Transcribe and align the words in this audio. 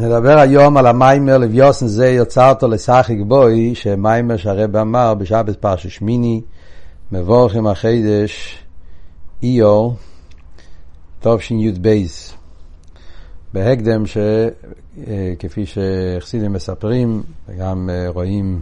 נדבר 0.00 0.38
היום 0.38 0.76
על 0.76 0.86
המיימר 0.86 1.38
לביוסן 1.38 1.86
זה 1.86 2.08
יוצא 2.08 2.50
אותו 2.50 2.68
לשחק 2.68 3.14
בוי, 3.26 3.74
שמיימר 3.74 4.36
שהרב 4.36 4.76
אמר 4.76 5.14
בשבת 5.14 5.56
פרשת 5.56 5.90
שמיני, 5.90 6.40
מבורכם 7.12 7.66
החידש 7.66 8.64
איור, 9.42 9.94
תשי"ב. 11.20 12.04
בהקדם 13.52 14.02
שכפי 14.06 15.64
שחסידים 15.66 16.52
מספרים, 16.52 17.22
וגם 17.48 17.90
רואים 18.08 18.60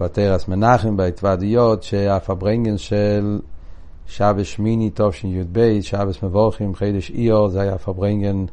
בתרס 0.00 0.48
מנחם 0.48 0.96
בהתוועדויות, 0.96 1.82
שאף 1.82 2.30
הברנגן 2.30 2.78
של 2.78 3.40
שבת 4.06 4.44
שמיני 4.44 4.90
תשי"ב, 4.94 5.78
שבת 5.80 6.22
מבורכים 6.22 6.74
חידש 6.74 7.10
איור, 7.10 7.48
זה 7.48 7.60
היה 7.60 7.74
אף 7.74 7.88
הברנגן 7.88 8.44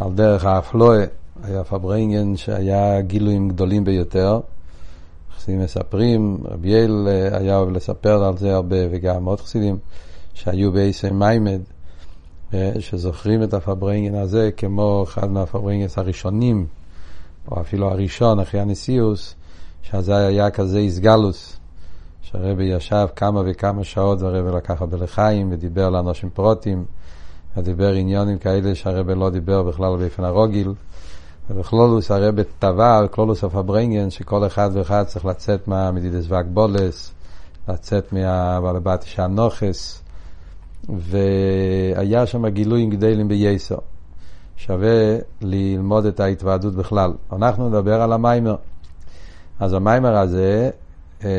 על 0.00 0.12
דרך 0.12 0.44
האפלואה, 0.44 1.04
היה 1.42 1.64
פברנגן 1.64 2.36
שהיה 2.36 3.00
גילויים 3.00 3.48
גדולים 3.48 3.84
ביותר. 3.84 4.40
חסידים 5.36 5.60
מספרים, 5.60 6.38
רבי 6.44 6.68
יעל 6.68 7.08
אה, 7.08 7.38
היה 7.38 7.56
אוהב 7.56 7.70
לספר 7.70 8.24
על 8.24 8.36
זה 8.36 8.54
הרבה, 8.54 8.76
וגם 8.90 9.24
עוד 9.24 9.40
חסידים 9.40 9.78
שהיו 10.34 10.72
בעשר 10.72 11.12
מיימד, 11.12 11.60
אה, 12.54 12.72
שזוכרים 12.78 13.42
את 13.42 13.54
הפברנגן 13.54 14.14
הזה 14.14 14.50
כמו 14.56 15.04
אחד 15.08 15.30
מהפברנגנס 15.30 15.98
הראשונים, 15.98 16.66
או 17.50 17.60
אפילו 17.60 17.90
הראשון 17.90 18.40
אחרי 18.40 18.60
הנשיאוס, 18.60 19.34
שזה 19.82 20.16
היה 20.16 20.50
כזה 20.50 20.78
איסגלוס, 20.78 21.56
שהרבי 22.22 22.64
ישב 22.64 23.06
כמה 23.16 23.42
וכמה 23.46 23.84
שעות 23.84 24.22
והרבי 24.22 24.56
לקח 24.56 24.80
הרבה 24.80 24.96
לחיים 24.96 25.52
ודיבר 25.52 25.90
לאנשים 25.90 26.30
פרוטים. 26.30 26.84
דיבר 27.62 27.92
עניונים 27.92 28.38
כאלה 28.38 28.74
שהרבא 28.74 29.14
לא 29.14 29.30
דיבר 29.30 29.62
בכלל 29.62 29.96
באופן 29.96 30.24
הרוגיל. 30.24 30.72
ובכלולוס 31.50 32.10
הרבא 32.10 32.42
טבע 32.58 33.06
כלולוס 33.10 33.44
אוף 33.44 33.54
הברנגן 33.54 34.10
שכל 34.10 34.46
אחד 34.46 34.70
ואחד 34.72 35.04
צריך 35.06 35.24
לצאת 35.24 35.68
מהמדידס 35.68 36.24
ואגבולס, 36.28 37.12
לצאת 37.68 38.12
מהבעלבתי 38.12 39.08
שהנוכס, 39.08 40.02
והיה 40.88 42.26
שם 42.26 42.48
גילויים 42.48 42.90
גדלים 42.90 43.28
בייסו. 43.28 43.76
שווה 44.56 45.16
ללמוד 45.42 46.06
את 46.06 46.20
ההתוועדות 46.20 46.74
בכלל. 46.74 47.12
אנחנו 47.32 47.68
נדבר 47.68 48.00
על 48.00 48.12
המיימר. 48.12 48.56
אז 49.60 49.72
המיימר 49.72 50.16
הזה, 50.16 50.70
אה, 51.24 51.30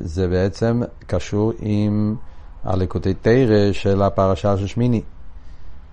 זה 0.00 0.28
בעצם 0.28 0.82
קשור 1.06 1.52
עם 1.58 2.16
הליקוטי 2.64 3.14
תרא 3.14 3.72
של 3.72 4.02
הפרשה 4.02 4.56
של 4.56 4.66
שמיני. 4.66 5.02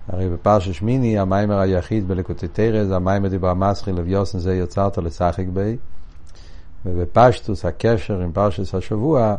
הרי 0.08 0.28
בפרשת 0.28 0.74
שמיני 0.74 1.18
המיימר 1.18 1.58
היחיד 1.58 2.08
בלקוטי 2.08 2.48
תרא 2.48 2.84
זה 2.84 2.96
המיימר 2.96 3.28
דיבר 3.28 3.54
מסחי 3.54 3.92
לביוסן 3.92 4.38
זה 4.38 4.54
יצרת 4.54 4.98
לשחק 4.98 5.44
בי. 5.52 5.76
ובפשטוס 6.86 7.64
הקשר 7.64 8.20
עם 8.20 8.32
פרשת 8.32 8.74
השבוע 8.74 9.34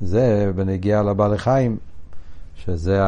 זה 0.00 0.52
בנגיע 0.54 1.02
לבעלי 1.02 1.38
חיים 1.38 1.76
שזה 2.54 3.00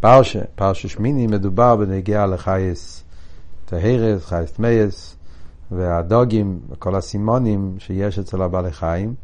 הפרשה, 0.00 0.40
פרשת 0.54 0.88
שמיני 0.88 1.26
מדובר 1.26 1.76
בנגיע 1.76 2.26
לחייס 2.26 3.04
טהרס, 3.64 4.24
חייס 4.24 4.52
טמייס 4.52 5.16
והדוגים 5.70 6.60
וכל 6.70 6.94
הסימונים 6.94 7.76
שיש 7.78 8.18
אצל 8.18 8.42
הבעלי 8.42 8.72
חיים. 8.72 9.14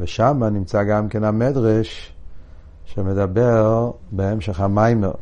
ושם 0.00 0.44
נמצא 0.44 0.82
גם 0.82 1.08
כן 1.08 1.24
המדרש 1.24 2.12
שמדבר 2.84 3.90
בהמשך 4.12 4.60
המיימר 4.60 5.12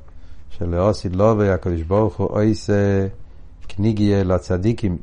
שלאוסיד 0.58 1.16
לובי 1.16 1.48
הקדוש 1.48 1.82
ברוך 1.82 2.16
הוא 2.16 2.28
אויסה 2.30 3.06
קניגיה 3.68 4.24
לצדיקים, 4.24 4.96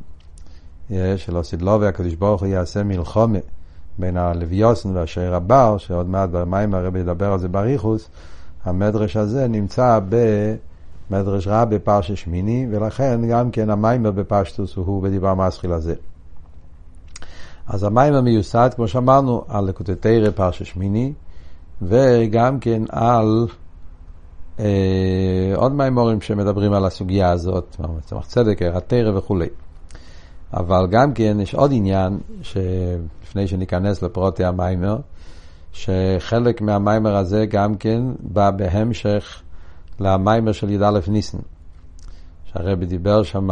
שלאוסיד 1.17 1.61
לובי 1.61 1.87
הקדוש 1.87 2.15
ברוך 2.15 2.41
הוא 2.41 2.49
יעשה 2.49 2.83
מלחומה 2.83 3.39
בין 3.97 4.17
הלוויוסן 4.17 4.95
והשעיר 4.95 5.35
הבר, 5.35 5.77
שעוד 5.77 6.09
מעט 6.09 6.29
במים 6.29 6.73
הרבי 6.73 6.99
ידבר 6.99 7.33
על 7.33 7.39
זה 7.39 7.47
בריחוס, 7.47 8.09
המדרש 8.63 9.17
הזה 9.17 9.47
נמצא 9.47 9.99
במדרש 11.09 11.47
רע 11.47 11.65
בפרשת 11.65 12.17
שמיני, 12.17 12.67
ולכן 12.71 13.21
גם 13.29 13.51
כן 13.51 13.69
המיימר 13.69 14.11
בפשטוס 14.11 14.75
הוא 14.75 15.03
בדיבר 15.03 15.33
מסחיל 15.33 15.71
הזה. 15.71 15.95
אז 17.67 17.83
המיימר 17.83 18.21
מיוסד, 18.21 18.69
כמו 18.75 18.87
שאמרנו, 18.87 19.43
על 19.47 19.65
לקוטי 19.65 19.95
תרא 19.95 20.31
פרשת 20.31 20.65
שמיני, 20.65 21.13
וגם 21.81 22.59
כן 22.59 22.83
על 22.89 23.47
אה, 23.49 23.62
עוד 25.55 25.71
מימורים 25.71 26.21
שמדברים 26.21 26.73
על 26.73 26.85
הסוגיה 26.85 27.31
הזאת, 27.31 27.77
צמח 28.05 28.25
צדק, 28.25 28.61
התרא 28.61 29.17
וכולי. 29.17 29.47
אבל 30.53 30.87
גם 30.91 31.13
כן 31.13 31.37
יש 31.39 31.55
עוד 31.55 31.71
עניין, 31.73 32.19
שלפני 32.41 33.47
שניכנס 33.47 34.01
לפרוטי 34.01 34.43
המיימר, 34.43 34.97
שחלק 35.71 36.61
מהמיימר 36.61 37.15
הזה 37.15 37.45
גם 37.45 37.75
כן 37.75 38.03
בא 38.19 38.51
בהמשך 38.51 39.41
למיימר 39.99 40.51
של 40.51 40.69
י"א 40.69 40.99
ניסן. 41.07 41.37
שהרבי 42.45 42.85
דיבר 42.85 43.23
שם 43.23 43.49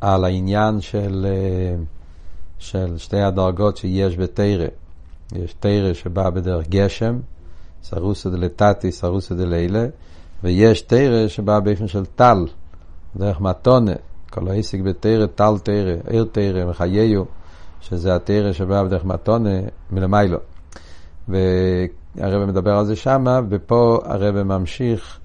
על 0.00 0.24
העניין 0.24 0.80
של, 0.80 1.26
אה, 1.28 1.76
של 2.58 2.98
שתי 2.98 3.20
הדרגות 3.20 3.76
שיש 3.76 4.16
בתרא. 4.16 4.66
יש 5.32 5.54
תרא 5.60 5.92
שבא 5.92 6.30
בדרך 6.30 6.68
גשם, 6.68 7.18
סרוסא 7.88 8.30
דלתתי, 8.30 8.92
סרוסא 8.92 9.34
דלילה, 9.34 9.86
ויש 10.42 10.82
תרא 10.82 11.28
שבא 11.28 11.60
באופן 11.60 11.88
של 11.88 12.04
טל, 12.04 12.46
דרך 13.16 13.40
מתונה, 13.40 13.92
כל 14.30 14.48
העסק 14.48 14.80
בתרא, 14.80 15.26
טל 15.26 15.58
תרא, 15.62 15.94
עיר 16.08 16.26
תרא, 16.32 16.64
מחייהו, 16.64 17.24
שזה 17.80 18.14
התרא 18.14 18.52
שבא 18.52 18.82
בדרך 18.82 19.04
מתונה 19.04 19.50
מלמיילו. 19.90 20.38
והרבא 21.28 22.46
מדבר 22.46 22.70
על 22.70 22.84
זה 22.84 22.96
שמה, 22.96 23.40
ופה 23.48 24.00
הרבא 24.04 24.42
ממשיך 24.42 25.18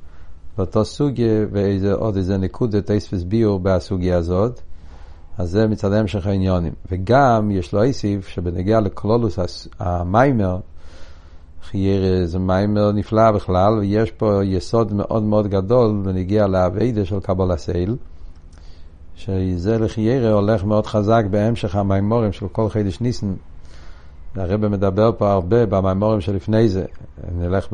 באותו 0.58 0.86
סוגיה, 0.86 1.46
ועוד 1.52 2.16
איזה 2.16 2.38
נקודת 2.38 2.92
אייספס 2.92 3.24
ביור 3.24 3.60
בסוגיה 3.60 4.18
הזאת. 4.18 4.62
אז 5.38 5.50
זה 5.50 5.68
מצד 5.68 5.94
המשך 5.94 6.28
העניונים. 6.28 6.74
וגם 6.92 7.52
יש 7.52 7.74
לו 7.74 7.84
איסיף 7.84 8.28
שבנגיע 8.28 8.80
לקלולוס 8.80 9.68
המיימר, 9.80 10.58
חיירה 11.72 12.26
זה 12.26 12.40
מיימר 12.40 12.92
נפלא 12.92 13.32
בכלל, 13.32 13.74
ויש 13.80 14.12
פה 14.12 14.44
יסוד 14.44 14.94
מאוד 14.94 15.24
מאוד 15.24 15.48
גדול 15.48 16.02
ונגיע 16.04 16.48
לאביידה 16.48 17.06
של 17.06 17.20
קבול 17.20 17.52
הסייל, 17.52 17.96
שזה 19.16 19.80
לחיירה 19.80 20.34
הולך 20.34 20.64
מאוד 20.64 20.86
חזק 20.88 21.24
בהמשך 21.30 21.76
המיימורים 21.76 22.32
של 22.32 22.48
כל 22.48 22.70
חידש 22.70 23.02
ניסן. 23.02 23.34
הרב 24.36 24.68
מדבר 24.68 25.12
פה 25.18 25.32
הרבה 25.32 25.66
במיימורים 25.66 26.22
שלפני 26.22 26.70
זה, 26.70 26.86
נלך 27.38 27.68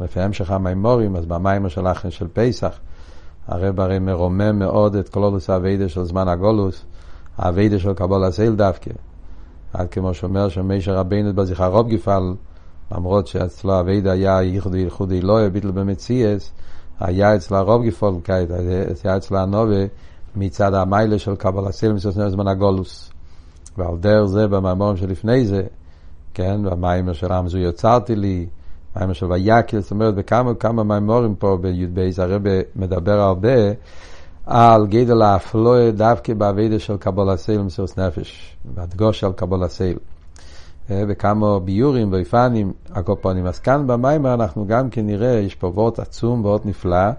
לפי 0.00 0.20
המשך 0.20 0.50
המיימורים, 0.50 1.16
אז 1.16 1.26
במיימר 1.26 1.68
של 1.68 1.86
אחרי 1.86 2.10
של 2.10 2.26
פסח, 2.32 2.78
הרב 3.46 3.80
הרי 3.80 3.98
מרומם 3.98 4.58
מאוד 4.58 4.94
את 4.94 5.08
קלולוס 5.08 5.50
האביידה 5.50 5.88
של 5.88 6.04
זמן 6.04 6.28
הגולוס, 6.28 6.84
האביידה 7.38 7.78
של 7.78 7.94
קבול 7.94 8.24
הסייל 8.24 8.54
דווקא. 8.54 8.90
עד 9.72 9.88
כמו 9.88 10.14
שאומר 10.14 10.48
שמשה 10.48 10.92
רבינו 10.92 11.34
בזיכרוב 11.34 11.88
גפל, 11.88 12.34
למרות 12.92 13.26
שאצלו 13.26 13.80
אביידה 13.80 14.12
היה 14.12 14.42
ייחודי 14.42 14.78
ייחודי 14.78 15.20
לא 15.20 15.48
ביטל 15.48 15.70
במציאס, 15.70 16.52
היה 17.00 17.36
אצלה 17.36 17.60
רוב 17.60 17.84
גפולקייט, 17.86 18.50
היה 19.04 19.16
אצלה 19.16 19.42
הנובה 19.42 19.84
מצד 20.36 20.74
המיילה 20.74 21.18
של 21.18 21.36
קבלה 21.36 21.72
סילם 21.72 21.98
סוסנר 21.98 22.28
זמן 22.28 22.48
הגולוס. 22.48 23.10
ועל 23.78 23.96
דרך 23.96 24.24
זה 24.24 24.48
במאמרים 24.48 24.96
שלפני 24.96 25.46
זה, 25.46 25.62
כן, 26.34 26.62
במיימר 26.62 27.12
של 27.12 27.32
עמזו 27.32 27.58
יצרתי 27.58 28.16
לי, 28.16 28.46
מיימר 28.96 29.12
של 29.12 29.32
ויקל, 29.32 29.80
זאת 29.80 29.90
אומרת, 29.90 30.14
בכמה 30.14 30.54
כמה 30.54 30.84
מיימורים 30.84 31.34
פה 31.34 31.58
בי"ב, 31.60 32.08
הרב 32.18 32.42
מדבר 32.76 33.20
הרבה 33.20 33.72
על 34.46 34.86
גדל 34.86 35.22
האפלואה 35.22 35.90
דווקא 35.90 36.34
באביידה 36.34 36.78
של 36.78 36.96
קבלה 36.96 37.36
סילם 37.36 37.68
סוס 37.68 37.98
נפש, 37.98 38.56
והדגוש 38.74 39.24
על 39.24 39.32
קבלה 39.32 39.68
סילם. 39.68 40.17
וכמה 40.90 41.58
ביורים 41.58 42.12
ואיפנים, 42.12 42.72
הקופונים. 42.90 43.46
אז 43.46 43.58
כאן 43.58 43.86
במיימר 43.86 44.34
אנחנו 44.34 44.66
גם 44.66 44.90
כן 44.90 45.06
נראה, 45.06 45.28
יש 45.28 45.54
פה 45.54 45.66
וורט 45.66 45.98
עצום, 45.98 46.44
וורט 46.44 46.66
נפלא, 46.66 47.10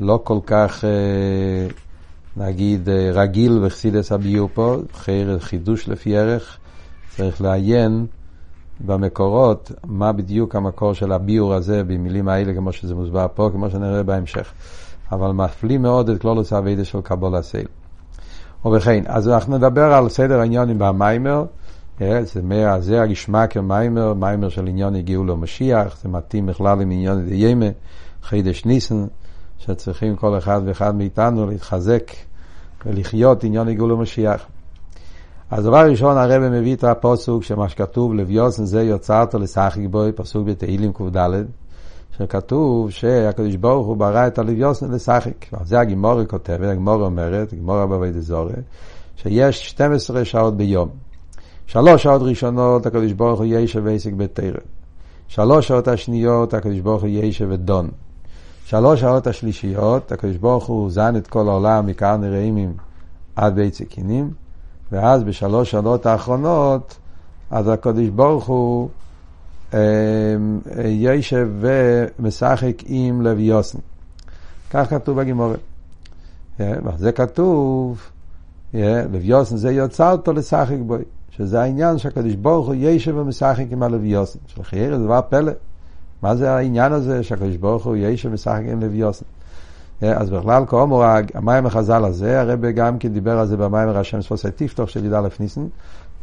לא 0.00 0.20
כל 0.24 0.38
כך, 0.46 0.84
אה, 0.84 1.68
נגיד, 2.36 2.88
אה, 2.88 3.10
רגיל 3.12 3.64
וחסידס 3.64 4.12
הביור 4.12 4.48
פה, 4.54 4.76
חידוש 5.38 5.88
לפי 5.88 6.16
ערך, 6.16 6.58
צריך 7.16 7.40
לעיין 7.40 8.06
במקורות, 8.86 9.72
מה 9.84 10.12
בדיוק 10.12 10.56
המקור 10.56 10.92
של 10.92 11.12
הביור 11.12 11.54
הזה 11.54 11.84
במילים 11.84 12.28
האלה, 12.28 12.54
כמו 12.54 12.72
שזה 12.72 12.94
מוסבר 12.94 13.26
פה, 13.34 13.50
כמו 13.52 13.70
שנראה 13.70 14.02
בהמשך. 14.02 14.52
אבל 15.12 15.30
מפליא 15.30 15.78
מאוד 15.78 16.08
את 16.08 16.20
כלולוס 16.20 16.52
האביידה 16.52 16.84
של 16.84 17.00
קבול 17.00 17.36
הסייל. 17.36 17.66
ובכן, 18.64 19.02
אז 19.06 19.28
אנחנו 19.28 19.56
נדבר 19.56 19.92
על 19.92 20.08
סדר 20.08 20.40
העניונים 20.40 20.78
במיימר. 20.78 21.44
זה, 21.98 22.42
מה, 22.42 22.80
זה 22.80 23.02
הגשמה 23.02 23.46
כמיימר, 23.46 24.14
מיימר 24.14 24.48
של 24.48 24.66
עניון 24.66 24.94
הגיעו 24.94 25.24
לו 25.24 25.36
משיח, 25.36 25.98
זה 26.02 26.08
מתאים 26.08 26.46
בכלל 26.46 26.80
עם 26.80 26.90
עניון 26.90 27.28
דיימה, 27.28 27.66
חידש 28.22 28.64
ניסן, 28.64 29.06
שצריכים 29.58 30.16
כל 30.16 30.38
אחד 30.38 30.60
ואחד 30.64 30.94
מאיתנו 30.94 31.50
להתחזק 31.50 32.12
ולחיות 32.86 33.44
עניון 33.44 33.68
עיגול 33.68 33.92
ומשיח. 33.92 34.46
אז 35.50 35.64
דבר 35.64 35.90
ראשון 35.90 36.16
הרב 36.16 36.42
מביא 36.48 36.74
את 36.74 36.84
הפוסוק 36.84 37.42
שמה 37.42 37.68
שכתוב 37.68 38.14
לביוסן 38.14 38.64
זה 38.64 38.82
יוצרתו 38.82 39.38
לשחק 39.38 39.80
בוי, 39.90 40.12
פסוק 40.12 40.46
בתהילים 40.46 40.92
קד, 40.92 41.30
שכתוב 42.18 42.90
שהקדוש 42.90 43.56
ברוך 43.56 43.86
הוא 43.86 43.96
ברא 43.96 44.26
את 44.26 44.38
הלוויוסן 44.38 44.90
לשחק. 44.90 45.46
זה 45.64 45.80
הגימורי 45.80 46.26
כותבת, 46.26 46.68
הגימורי 46.68 47.04
אומרת, 47.04 47.52
הגימורי 47.52 47.86
בבית 47.86 48.16
אזורי, 48.16 48.52
שיש 49.16 49.68
12 49.68 50.24
שעות 50.24 50.56
ביום. 50.56 51.07
שלוש 51.68 52.02
שעות 52.02 52.22
ראשונות 52.22 52.86
הקדוש 52.86 53.12
ברוך 53.12 53.40
הוא 53.40 53.46
ישב 53.46 53.80
ועסק 53.84 54.12
בתרא. 54.12 54.60
שלוש 55.28 55.68
שעות 55.68 55.88
השניות 55.88 56.54
הקדוש 56.54 56.80
ברוך 56.80 57.02
הוא 57.02 57.10
ישב 57.12 57.46
ודון. 57.50 57.90
שלוש 58.64 59.00
שעות 59.00 59.26
השלישיות 59.26 60.12
הקדוש 60.12 60.36
ברוך 60.36 60.66
הוא 60.66 60.90
זן 60.90 61.16
את 61.16 61.26
כל 61.26 61.48
העולם 61.48 61.86
מקר 61.86 62.16
נראים 62.16 62.72
עד 63.36 63.54
בית 63.54 63.74
סכינים. 63.74 64.30
ואז 64.92 65.24
בשלוש 65.24 65.70
שעות 65.70 66.06
האחרונות, 66.06 66.96
אז 67.50 67.68
הקדוש 67.68 68.08
ברוך 68.08 68.46
הוא 68.46 68.88
אה, 69.74 69.78
יושב 70.84 71.48
ומשחק 71.60 72.82
עם 72.86 73.22
לוי 73.22 73.42
יוסן. 73.42 73.78
כך 74.70 74.90
כתוב 74.90 75.20
בגימורת. 75.20 75.60
זה 76.96 77.12
כתוב, 77.12 78.02
לוי 78.74 79.20
יוסן 79.22 79.56
זה 79.56 79.70
יוצא 79.72 80.12
אותו 80.12 80.32
לשחק 80.32 80.76
בו, 80.86 80.96
שזה 81.38 81.60
העניין 81.60 81.98
שהקדוש 81.98 82.34
ברוך 82.34 82.66
הוא 82.66 82.74
ישב 82.78 83.16
ומשחק 83.16 83.64
עם 83.70 83.82
הלוי 83.82 84.08
יוסן. 84.08 84.38
שלחייר 84.46 84.98
זה 84.98 85.04
דבר 85.04 85.20
פלא. 85.28 85.52
מה 86.22 86.36
זה 86.36 86.52
העניין 86.52 86.92
הזה 86.92 87.22
שהקדוש 87.22 87.56
ברוך 87.56 87.86
הוא 87.86 87.96
ישב 87.96 88.28
ומשחק 88.28 88.60
עם 88.72 88.80
לוי 88.80 88.96
יוסן? 88.96 89.24
אז 90.00 90.30
בכלל 90.30 90.64
כאומר, 90.66 91.20
המים 91.34 91.66
החז"ל 91.66 92.04
הזה, 92.04 92.40
הרב 92.40 92.66
גם 92.66 92.98
כן 92.98 93.12
דיבר 93.12 93.38
על 93.38 93.46
זה 93.46 93.56
במים 93.56 93.88
השם 93.88 94.22
ספוסי 94.22 94.48
תפתוח 94.56 94.88
של 94.88 95.04
י"א 95.04 95.28
ניסן, 95.40 95.66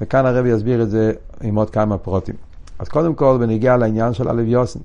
וכאן 0.02 0.26
הרב 0.26 0.46
יסביר 0.46 0.82
את 0.82 0.90
זה 0.90 1.12
עם 1.42 1.56
עוד 1.56 1.70
כמה 1.70 1.98
פרוטים. 1.98 2.36
אז 2.80 2.88
קודם 2.88 3.16
כל, 3.16 3.38
בניגיע 3.40 3.78
לעניין 3.78 4.14
של 4.14 4.28
הלוויוסן, 4.28 4.80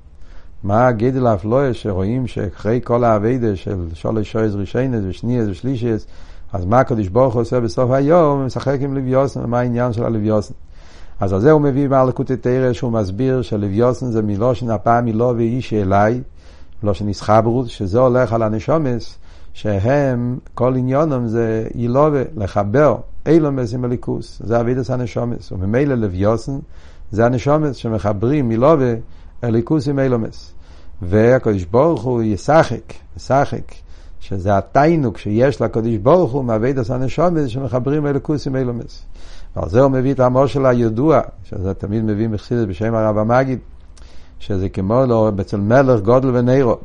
מה 0.62 0.92
גדל 0.92 1.26
האפלואה 1.26 1.74
שרואים 1.74 2.26
שאחרי 2.26 2.80
כל 2.84 3.04
האביידה 3.04 3.56
של 3.56 3.86
שולש 3.94 4.32
שויז 4.32 4.54
רישיינס 4.54 5.04
ושניאס 5.08 5.48
ושלישיאס, 5.48 6.06
אז 6.52 6.64
מה 6.64 6.80
הקדוש 6.80 7.08
ברוך 7.08 7.34
הוא 7.34 7.42
עושה 7.42 7.60
בסוף 7.60 7.90
היום? 7.90 8.46
משחק 8.46 8.76
עם 8.80 8.94
לוויוסן, 8.94 9.44
ומה 9.44 9.58
העניין 9.58 9.92
של 9.92 10.04
הלוויוסן? 10.04 10.54
אז 11.20 11.32
על 11.32 11.40
זה 11.40 11.50
הוא 11.50 11.60
מביא 11.60 11.88
בעל 11.88 12.10
תרא 12.40 12.72
שהוא 12.72 12.92
מסביר 12.92 13.42
שלוויוסן 13.42 14.10
זה 14.10 14.22
מילושן 14.22 14.70
הפעם 14.70 15.04
מילו 15.04 15.32
ואיש 15.36 15.72
אליי, 15.72 16.20
לא 16.82 16.94
שנסחברות, 16.94 17.68
שזה 17.68 17.98
הולך 17.98 18.32
על 18.32 18.42
הנשומס, 18.42 19.18
שהם, 19.52 20.38
כל 20.54 20.76
עניונם 20.76 21.28
זה 21.28 21.68
ילובה, 21.74 22.22
לחבר, 22.36 22.96
אילומס 23.26 23.74
עם 23.74 23.84
הליכוס, 23.84 24.42
זה 24.44 24.60
אבידס 24.60 24.90
הנשומס, 24.90 25.52
וממילא 25.52 25.94
לוויוסן 25.94 26.58
זה 27.12 27.26
הנשומס 27.26 27.76
שמחברים 27.76 28.48
מילובה 28.48 28.94
הליכוס 29.42 29.88
עם 29.88 29.98
אילומס. 29.98 30.52
והקדוש 31.02 31.64
ברוך 31.64 32.02
הוא 32.02 32.22
ישחק, 32.22 32.92
ישחק, 33.16 33.72
שזה 34.20 34.58
התיינוק 34.58 35.18
שיש 35.18 35.62
לקדוש 35.62 35.96
ברוך 35.96 36.32
הוא 36.32 36.44
מאבידס 36.44 36.90
הנשומס 36.90 37.46
שמחברים 37.46 38.06
הליכוס 38.06 38.46
עם 38.46 38.56
אילומס. 38.56 39.02
ועל 39.56 39.68
זה 39.68 39.80
הוא 39.80 39.90
מביא 39.90 40.14
את 40.14 40.20
המור 40.20 40.46
של 40.46 40.66
הידוע, 40.66 41.20
שזה 41.44 41.74
תמיד 41.74 42.04
מביא 42.04 42.28
מחסידת 42.28 42.68
בשם 42.68 42.94
הרב 42.94 43.18
המגיד, 43.18 43.58
שזה 44.38 44.68
כמו 44.68 45.04
לא, 45.08 45.32
אצל 45.40 45.56
מלך 45.56 46.00
גודל 46.00 46.36
ונירו, 46.36 46.76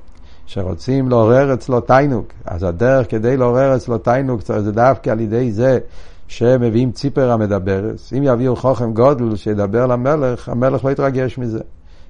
שרוצים 0.45 1.09
לעורר 1.09 1.53
אצלו 1.53 1.81
תיינוק. 1.81 2.27
אז 2.45 2.63
הדרך 2.63 3.11
כדי 3.11 3.37
לעורר 3.37 3.75
אצלו 3.75 3.97
תיינוק 3.97 4.41
זה 4.41 4.71
דווקא 4.71 5.09
על 5.09 5.19
ידי 5.19 5.51
זה 5.51 5.79
שמביאים 6.27 6.91
ציפר 6.91 7.31
המדברס. 7.31 8.13
אם 8.13 8.23
יביאו 8.23 8.55
חוכם 8.55 8.93
גודל 8.93 9.35
שידבר 9.35 9.85
למלך, 9.85 10.49
המלך 10.49 10.85
לא 10.85 10.89
יתרגש 10.89 11.37
מזה. 11.37 11.59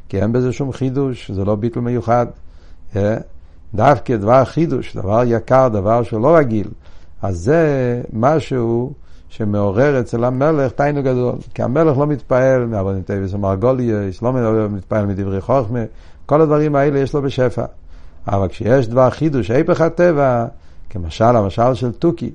כי 0.09 0.21
אין 0.21 0.31
בזה 0.31 0.51
שום 0.51 0.71
חידוש, 0.71 1.31
זה 1.31 1.45
לא 1.45 1.55
ביטול 1.55 1.83
מיוחד. 1.83 2.25
אה? 2.95 3.17
דווקא 3.73 4.17
דבר 4.17 4.45
חידוש, 4.45 4.95
דבר 4.95 5.21
יקר, 5.25 5.67
דבר 5.67 6.03
שהוא 6.03 6.21
לא 6.21 6.35
רגיל. 6.35 6.67
אז 7.21 7.37
זה 7.37 8.01
משהו 8.13 8.93
שמעורר 9.29 9.99
אצל 9.99 10.23
המלך 10.23 10.71
תענוג 10.71 11.03
גדול. 11.03 11.35
כי 11.53 11.63
המלך 11.63 11.97
לא 11.97 12.07
מתפעל 12.07 12.65
מאבנים 12.65 13.01
טובות 13.01 13.33
ומרגליות, 13.33 14.21
לא 14.21 14.33
מתפעל 14.69 15.05
מדברי 15.05 15.41
חוכמה, 15.41 15.79
כל 16.25 16.41
הדברים 16.41 16.75
האלה 16.75 16.99
יש 16.99 17.13
לו 17.13 17.21
בשפע. 17.21 17.65
אבל 18.27 18.47
כשיש 18.47 18.87
דבר 18.87 19.09
חידוש, 19.09 19.51
היפך 19.51 19.81
הטבע, 19.81 20.45
כמשל 20.89 21.23
המשל 21.23 21.73
של 21.73 21.91
תוכי, 21.91 22.31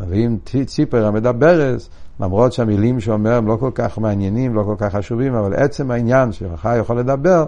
מביאים 0.00 0.38
ציפור 0.66 1.06
המדברת, 1.06 1.90
למרות 2.20 2.52
שהמילים 2.52 3.00
שאומר 3.00 3.34
הם 3.34 3.46
לא 3.46 3.56
כל 3.60 3.70
כך 3.74 3.98
מעניינים, 3.98 4.54
לא 4.54 4.62
כל 4.62 4.74
כך 4.78 4.96
חשובים, 4.96 5.34
אבל 5.34 5.54
עצם 5.54 5.90
העניין 5.90 6.32
שלך 6.32 6.68
יכול 6.78 6.98
לדבר, 6.98 7.44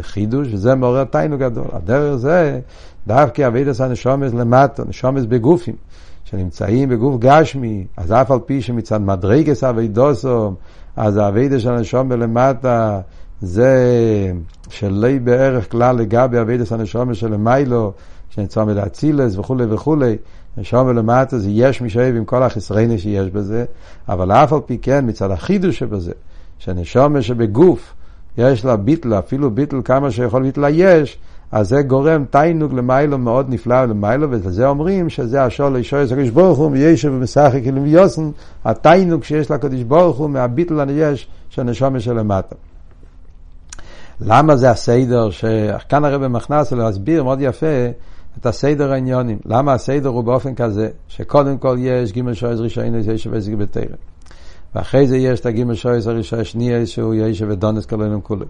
זה 0.00 0.08
חידוש, 0.08 0.48
וזה 0.52 0.74
מעורר 0.74 1.04
תיינו 1.04 1.38
גדול. 1.38 1.66
הדרך 1.72 2.16
זה, 2.16 2.60
דווקא 3.06 3.46
אבידס 3.46 3.80
הנשומס 3.80 4.34
למטה, 4.34 4.82
נשומס 4.88 5.24
בגופים. 5.24 5.74
שנמצאים 6.24 6.88
בגוף 6.88 7.16
גשמי, 7.18 7.86
אז 7.96 8.12
אף 8.12 8.30
על 8.30 8.38
פי 8.46 8.62
שמצד 8.62 9.00
מדרגס 9.00 9.64
אבידוסו, 9.64 10.54
אז 10.96 11.16
האבידה 11.16 11.60
של 11.60 11.70
הנשום 11.72 12.08
בלמטה 12.08 13.00
זה 13.40 13.76
שלא 14.68 15.08
בערך 15.24 15.70
כלל 15.70 15.96
לגבי 15.96 16.40
אבידס 16.40 16.72
הנשום 16.72 17.14
שלמיילו, 17.14 17.92
שנצא 18.30 18.64
מלאצילס 18.64 19.36
וכולי 19.36 19.64
וכולי, 19.68 20.16
נשום 20.56 20.86
ולמטה 20.86 21.38
זה 21.38 21.50
יש 21.50 21.82
משאב 21.82 22.14
עם 22.16 22.24
כל 22.24 22.42
החסרני 22.42 22.98
שיש 22.98 23.30
בזה, 23.30 23.64
אבל 24.08 24.32
אף 24.32 24.52
על 24.52 24.60
פי 24.66 24.78
כן 24.78 25.04
מצד 25.08 25.30
החידוש 25.30 25.78
שבזה, 25.78 26.12
שנשום 26.58 27.22
שבגוף 27.22 27.94
יש 28.38 28.64
לה 28.64 28.76
ביטל, 28.76 29.18
אפילו 29.18 29.50
ביטל 29.50 29.76
כמה 29.84 30.10
שיכול 30.10 30.42
ביטל 30.42 30.64
יש, 30.70 31.18
אז 31.52 31.68
זה 31.68 31.82
גורם 31.82 32.24
תיינוג 32.30 32.74
למיילו 32.74 33.18
מאוד 33.18 33.46
נפלא 33.48 33.84
למיילו, 33.84 34.26
וזה 34.30 34.68
אומרים 34.68 35.08
שזה 35.08 35.46
לישור 35.72 36.06
של 36.06 36.14
הקדוש 36.14 36.30
ברוך 36.30 36.58
הוא, 36.58 36.70
וישב 36.72 37.12
ומשחק 37.12 37.60
עם 37.64 37.86
יוסן, 37.86 38.30
התיינוג 38.64 39.24
שיש 39.24 39.50
לקדוש 39.50 39.82
ברוך 39.82 40.16
הוא 40.16 40.30
מהביטל 40.30 40.80
הניש 40.80 41.28
של 41.48 41.62
נשומה 41.62 42.00
שלמטה. 42.00 42.54
למה 44.20 44.56
זה 44.56 44.70
הסדר, 44.70 45.30
שכאן 45.30 46.04
הרב 46.04 46.26
מכנס 46.26 46.72
להסביר 46.72 47.24
מאוד 47.24 47.38
יפה 47.40 47.66
את 48.38 48.46
הסדר 48.46 48.92
העניונים. 48.92 49.38
למה 49.44 49.72
הסדר 49.72 50.08
הוא 50.08 50.24
באופן 50.24 50.54
כזה, 50.54 50.88
שקודם 51.08 51.58
כל 51.58 51.76
יש 51.78 52.12
גימל 52.12 52.34
שויז 52.34 52.60
ראשון, 52.60 52.84
יש 52.94 53.28
וזיג 53.30 53.54
בתרם. 53.54 53.84
ואחרי 54.74 55.06
זה 55.06 55.16
יש 55.16 55.40
את 55.40 55.46
הגימל 55.46 55.74
שויז 55.74 56.06
הראשון 56.06 56.40
השנייה, 56.40 56.86
שהוא 56.86 57.14
יש 57.14 57.42
ודונס 57.48 57.86
כלולים 57.86 58.20
כולם. 58.20 58.46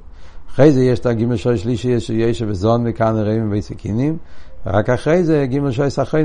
אחרי 0.50 0.72
זה 0.72 0.84
יש 0.84 0.98
את 0.98 1.06
הגימל 1.06 1.36
שוי 1.36 1.58
שלישי, 1.58 1.88
יש 1.88 2.10
יש 2.10 2.42
וזון 2.46 2.84
וכאן 2.86 3.16
רעים 3.16 3.52
וסכינים, 3.52 4.16
ורק 4.66 4.90
אחרי 4.90 5.24
זה 5.24 5.46
גימל 5.48 5.70
שוי 5.70 5.90
סחרי, 5.90 6.24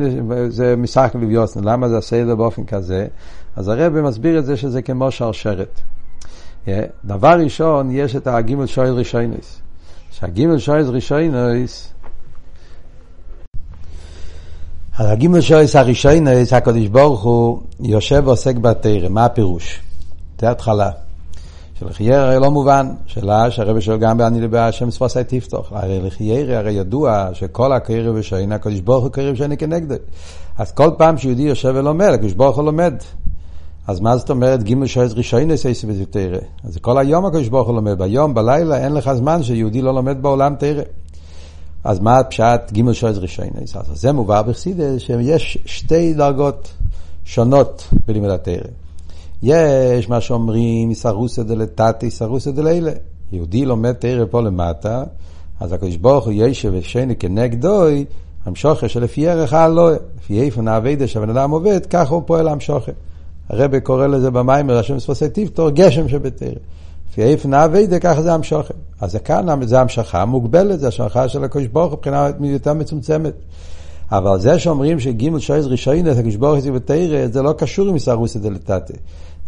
זה 0.49 0.75
משחק 0.75 1.15
לביוסן. 1.15 1.63
למה 1.63 1.89
זה 1.89 1.97
הסדר 1.97 2.35
באופן 2.35 2.63
כזה? 2.63 3.07
אז 3.55 3.67
הרב 3.67 4.01
מסביר 4.01 4.39
את 4.39 4.45
זה 4.45 4.57
שזה 4.57 4.81
כמו 4.81 5.11
שרשרת. 5.11 5.81
דבר 7.05 7.39
ראשון, 7.43 7.91
יש 7.91 8.15
את 8.15 8.27
הגימל 8.27 8.65
שוי 8.65 8.89
ראשונס. 8.89 9.61
שהגימל 10.11 10.57
שוי 10.57 10.81
ראשונס, 10.83 11.95
על 14.97 15.07
הגימל 15.07 15.41
שויס 15.41 15.75
הראשונס, 15.75 16.53
הקדוש 16.53 16.87
ברוך 16.87 17.23
הוא 17.23 17.59
יושב 17.79 18.21
ועוסק 18.25 18.55
בתרם, 18.55 19.13
מה 19.13 19.25
הפירוש? 19.25 19.84
זה 20.39 20.51
התחלה. 20.51 20.89
שלחייר 21.79 22.19
הרי 22.19 22.39
לא 22.39 22.51
מובן, 22.51 22.89
שאלה 23.05 23.51
שהרבי 23.51 23.81
שואל 23.81 23.97
גם 23.97 24.17
בעני 24.17 24.41
לבא 24.41 24.67
השם 24.67 24.91
ספוסי 24.91 25.23
תפתוח. 25.23 25.71
הרי 25.71 25.99
לחייר 26.01 26.57
הרי 26.57 26.71
ידוע 26.71 27.29
שכל 27.33 27.73
הקרב 27.73 28.15
ושאין 28.15 28.51
הקדוש 28.51 28.79
ברוך 28.79 29.03
הוא 29.03 29.11
קרב 29.11 29.35
שאין 29.35 29.53
כנגדו. 29.57 29.95
אז 30.57 30.71
כל 30.71 30.89
פעם 30.97 31.17
שיהודי 31.17 31.41
יושב 31.41 31.73
ולומד, 31.75 32.09
הקדוש 32.13 32.33
ברוך 32.33 32.55
הוא 32.55 32.65
לומד. 32.65 32.93
אז 33.87 33.99
מה 33.99 34.17
זאת 34.17 34.29
אומרת 34.29 34.63
גימל 34.63 34.85
שואל 34.85 35.07
ראשון 35.15 35.51
אסייס 35.51 35.85
ותרא? 35.87 36.37
אז 36.63 36.77
כל 36.81 36.97
היום 36.97 37.25
הקדוש 37.25 37.49
ברוך 37.49 37.67
הוא 37.67 37.75
לומד, 37.75 37.97
ביום, 37.97 38.33
בלילה, 38.33 38.77
אין 38.77 38.93
לך 38.93 39.13
זמן 39.13 39.43
שיהודי 39.43 39.81
לא 39.81 39.93
לומד 39.93 40.21
בעולם 40.21 40.55
תרא. 40.55 40.83
אז 41.83 41.99
מה 41.99 42.19
הפשט 42.19 42.71
גימל 42.71 42.93
שואל 42.93 43.13
ראשון 43.17 43.47
אז 43.75 44.01
זה 44.01 44.11
מובא 44.11 44.41
בחסידה 44.41 44.99
שיש 44.99 45.57
שתי 45.65 46.13
דרגות 46.13 46.73
שונות 47.25 47.87
בלימוד 48.07 48.29
התרא. 48.29 48.84
יש 49.47 50.09
מה 50.09 50.21
שאומרים 50.21 50.93
סרוסא 50.93 51.43
דלתתי 51.43 52.11
סרוסא 52.11 52.51
דלילה. 52.51 52.91
יהודי 53.31 53.65
לומד 53.65 53.91
תרא 53.91 54.25
פה 54.29 54.41
למטה, 54.41 55.03
אז 55.59 55.73
הקדוש 55.73 55.95
ברוך 55.95 56.25
הוא 56.25 56.33
ישב 56.35 56.71
ושני 56.73 57.15
כנגדוי, 57.15 58.05
המשוכר 58.45 58.87
שלפי 58.87 59.29
ערך 59.29 59.53
האלוה, 59.53 59.95
לפי 60.17 60.41
איפן 60.41 60.67
האביידה 60.67 61.07
שהבן 61.07 61.29
אדם 61.29 61.51
עובד, 61.51 61.85
ככה 61.85 62.13
הוא 62.13 62.23
פועל 62.25 62.47
המשוכר. 62.47 62.91
הרב 63.49 63.79
קורא 63.79 64.07
לזה 64.07 64.31
במיימר, 64.31 64.77
השם 64.77 64.99
ספוסי 64.99 65.29
טיפטור, 65.29 65.69
גשם 65.69 66.09
שבתרא. 66.09 66.49
לפי 67.09 67.23
איפן 67.23 67.53
האביידה, 67.53 67.99
ככה 67.99 68.21
זה 68.21 68.33
המשוכר. 68.33 68.73
אז 69.01 69.15
כאן 69.15 69.65
זה 69.65 69.81
המשכה 69.81 70.25
מוגבלת, 70.25 70.79
זה 70.79 70.85
המשכה 70.85 71.29
של 71.29 71.43
הקדוש 71.43 71.67
ברוך 71.67 71.91
הוא 71.91 71.97
מבחינה 71.97 72.29
יותר 72.39 72.73
מצומצמת. 72.73 73.33
אבל 74.11 74.39
זה 74.39 74.59
שאומרים 74.59 74.99
שגימל 74.99 75.39
שויז 75.39 75.65
רישיון 75.65 76.11
את 76.11 76.17
הקדוש 76.17 76.35
ברוך 76.35 76.65
הוא 76.65 76.73
בתרא, 76.73 77.27
זה 77.27 77.41
לא 77.41 77.53
קשור 77.53 77.87
עם 77.87 77.93
איסרוסא 77.93 78.39
דלתתא. 78.39 78.93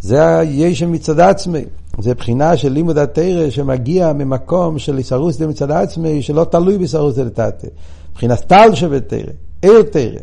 זה 0.01 0.37
היש 0.37 0.83
מצד 0.83 1.19
עצמי. 1.19 1.65
זה 1.99 2.13
בחינה 2.13 2.57
של 2.57 2.71
לימוד 2.71 2.97
התרא 2.97 3.49
שמגיע 3.49 4.13
ממקום 4.13 4.79
של 4.79 4.97
איסרוסא 4.97 5.43
מצד 5.43 5.71
עצמי, 5.71 6.21
שלא 6.21 6.43
תלוי 6.43 6.77
באיסרוסא 6.77 7.23
דלתתא. 7.23 7.67
מבחינת 8.11 8.39
טל 8.39 8.75
שבתרא, 8.75 9.31
עיר 9.61 9.81
תרא. 9.81 10.19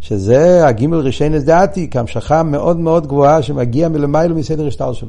שזה 0.00 0.66
הגימל 0.66 0.98
רישיינס 0.98 1.42
דעתי, 1.42 1.88
כהמשכה 1.90 2.42
מאוד 2.42 2.76
מאוד 2.76 3.06
גבוהה 3.06 3.42
שמגיע 3.42 3.88
מלמיילו 3.88 4.36
מסדר 4.36 4.66
השטר 4.66 4.92
שלו. 4.92 5.08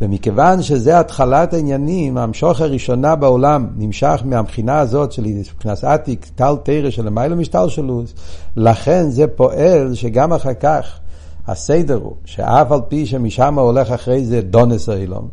ומכיוון 0.00 0.62
שזה 0.62 0.98
התחלת 0.98 1.54
העניינים, 1.54 2.18
המשוך 2.18 2.60
הראשונה 2.60 3.16
בעולם 3.16 3.66
נמשך 3.76 4.22
מהבחינה 4.24 4.78
הזאת 4.78 5.12
של 5.12 5.22
מבחינת 5.22 5.84
עתיק, 5.84 6.26
טל 6.34 6.54
תרא 6.62 6.90
של 6.90 7.06
למיילו 7.06 7.36
משטר 7.36 7.68
שלו, 7.68 8.02
לכן 8.56 9.10
זה 9.10 9.26
פועל 9.26 9.94
שגם 9.94 10.32
אחר 10.32 10.54
כך 10.54 10.98
הסדר 11.46 12.00
הוא 12.02 12.12
שאף 12.24 12.72
על 12.72 12.80
פי 12.88 13.06
שמשם 13.06 13.58
הולך 13.58 13.90
אחרי 13.90 14.24
זה 14.24 14.40
דונס 14.40 14.88
האילום, 14.88 15.28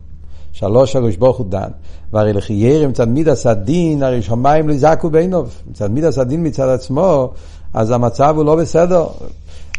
שלוש 0.51 0.95
הקדוש 0.95 1.15
ברוך 1.15 1.37
הוא 1.37 1.45
דן, 1.49 1.69
והרי 2.13 2.33
לחיירי 2.33 2.87
מצד 2.87 3.07
מידס 3.07 3.45
הדין, 3.45 4.03
הרי 4.03 4.21
שמיים 4.21 4.67
לא 4.67 4.73
יזעקו 4.73 5.09
בעינוב, 5.09 5.61
מצד 5.71 5.91
מידס 5.91 6.17
הדין 6.17 6.47
מצד 6.47 6.69
עצמו, 6.69 7.31
אז 7.73 7.91
המצב 7.91 8.33
הוא 8.37 8.45
לא 8.45 8.55
בסדר. 8.55 9.07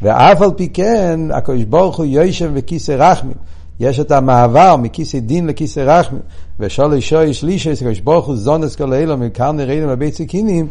ואף 0.03 0.43
על 0.43 0.51
פי 0.57 0.69
כן, 0.69 1.21
הקדוש 1.33 1.65
ברוך 1.65 1.97
הוא 1.97 2.07
יושב 2.07 2.55
בכיסא 2.55 2.93
רחמים. 2.93 3.37
יש 3.81 4.01
את 4.01 4.11
המעבר 4.11 4.77
מכיסא 4.77 5.19
דין 5.19 5.47
לכיסא 5.47 5.81
רחמים. 5.81 6.23
ושאול 6.61 7.01
שוי 7.01 7.35
שלישי, 7.35 7.73
הקדוש 7.73 8.01
ברוך 8.01 8.27
הוא 8.27 8.37
זונס 8.37 8.77
כל 8.77 8.93
אילו, 8.95 9.17
מכאן 9.17 9.57
נראינו 9.57 9.89
בבית 9.89 10.15
סיקינים, 10.15 10.67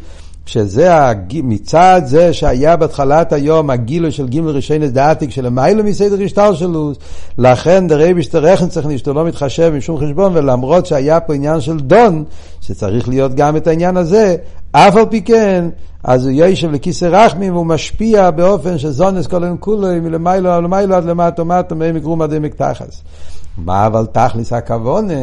שזה 0.50 0.96
הג... 0.96 1.41
מצד 1.44 2.01
זה 2.06 2.34
שהיה 2.34 2.75
בהתחלת 2.75 3.34
היום 3.34 3.70
הגילוי 3.70 4.12
של 4.12 4.27
גימל 4.27 4.50
רישיינס 4.50 4.91
דעתיק 4.91 5.32
של 5.32 5.46
המיילו 5.46 5.84
מסדר 5.84 6.24
השטר 6.24 6.53
שלו, 6.53 6.91
לכן 7.38 7.88
דרי 7.88 8.13
בשטרכן 8.13 8.68
צריך 8.68 8.88
שאתה 8.98 9.13
לא 9.13 9.25
מתחשב 9.25 9.72
עם 9.74 9.82
שום 9.82 9.98
חשבון, 9.98 10.38
ולמרות 10.38 10.86
שהיה 10.86 11.20
פה 11.20 11.34
עניין 11.34 11.62
של 11.62 11.79
דון, 11.79 12.24
שצריך 12.62 13.10
להיות 13.10 13.36
גם 13.36 13.58
את 13.58 13.68
העניין 13.68 13.98
הזה, 13.98 14.36
אף 14.72 14.96
על 14.96 15.06
פי 15.10 15.22
כן, 15.22 15.70
אז 16.03 16.25
הוא 16.25 16.32
יושב 16.32 16.72
לכיסא 16.72 17.06
רחמים 17.06 17.53
והוא 17.53 17.65
משפיע 17.65 18.32
באופן 18.32 18.77
שזונס 18.77 19.27
כל 19.27 19.44
היום 19.44 19.58
כולו 19.58 19.88
מלמיילו 20.01 20.62
למיילו 20.62 20.96
עד 20.96 21.06
למטה 21.06 21.41
ומטה 21.41 21.75
מהם 21.75 21.98
יגרום 21.98 22.22
עד 22.22 22.34
עמק 22.34 22.56
תחס. 22.56 23.01
מה 23.58 23.86
אבל 23.86 24.06
תכליס 24.06 24.53
הכוונה? 24.53 25.13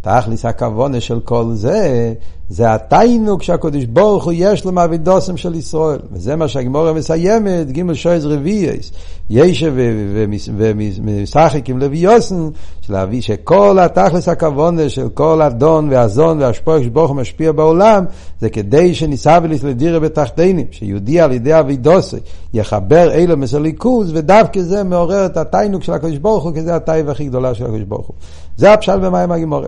תכליס 0.00 0.44
הכוונה 0.44 1.00
של 1.00 1.20
כל 1.20 1.44
זה, 1.52 2.12
זה 2.48 2.74
התיינוק 2.74 3.42
שהקדוש 3.42 3.84
ברוך 3.84 4.24
הוא 4.24 4.32
יש 4.36 4.64
לו 4.64 4.72
מעבידוסם 4.72 5.36
של 5.36 5.54
ישראל. 5.54 5.98
וזה 6.12 6.36
מה 6.36 6.48
שהגמורה 6.48 6.92
מסיימת, 6.92 7.72
ג' 7.72 7.92
שויז 7.92 8.26
רביעס, 8.26 8.92
ישב 9.30 9.72
ומשחק 10.56 11.68
עם 11.68 11.78
לוויוסן, 11.78 12.48
להביא 12.88 13.20
שכל 13.20 13.78
התכלס 13.78 14.28
הכוונה 14.28 14.88
של 14.88 15.08
כל 15.08 15.42
אדון 15.42 15.88
ואזון 15.90 16.42
והשפוע 16.42 16.82
שברוך 16.82 17.10
הוא 17.10 17.16
משפיע 17.16 17.52
בעולם, 17.52 18.04
זה 18.40 18.50
כדי 18.50 18.94
שניסה 18.94 19.38
ולדירה 19.42 20.00
בתחתינים, 20.00 20.66
שיהודי 20.70 21.20
על 21.20 21.32
ידי 21.32 21.58
אבידוסי 21.58 22.16
יחבר 22.54 23.12
אלו 23.12 23.36
מסליקוז, 23.36 24.12
ודווקא 24.14 24.62
זה 24.62 24.84
מעורר 24.84 25.26
את 25.26 25.36
התיינוק 25.36 25.82
של 25.82 25.92
הקדוש 25.92 26.18
ברוך 26.18 26.44
הוא, 26.44 26.54
כי 26.54 26.62
זה 26.62 26.76
התיב 26.76 27.08
הכי 27.08 27.24
גדולה 27.24 27.54
של 27.54 27.64
הקדוש 27.64 27.82
ברוך 27.82 28.06
הוא. 28.06 28.14
זה 28.56 28.72
הפשט 28.72 28.98
במים 29.02 29.32
הגמורה. 29.32 29.66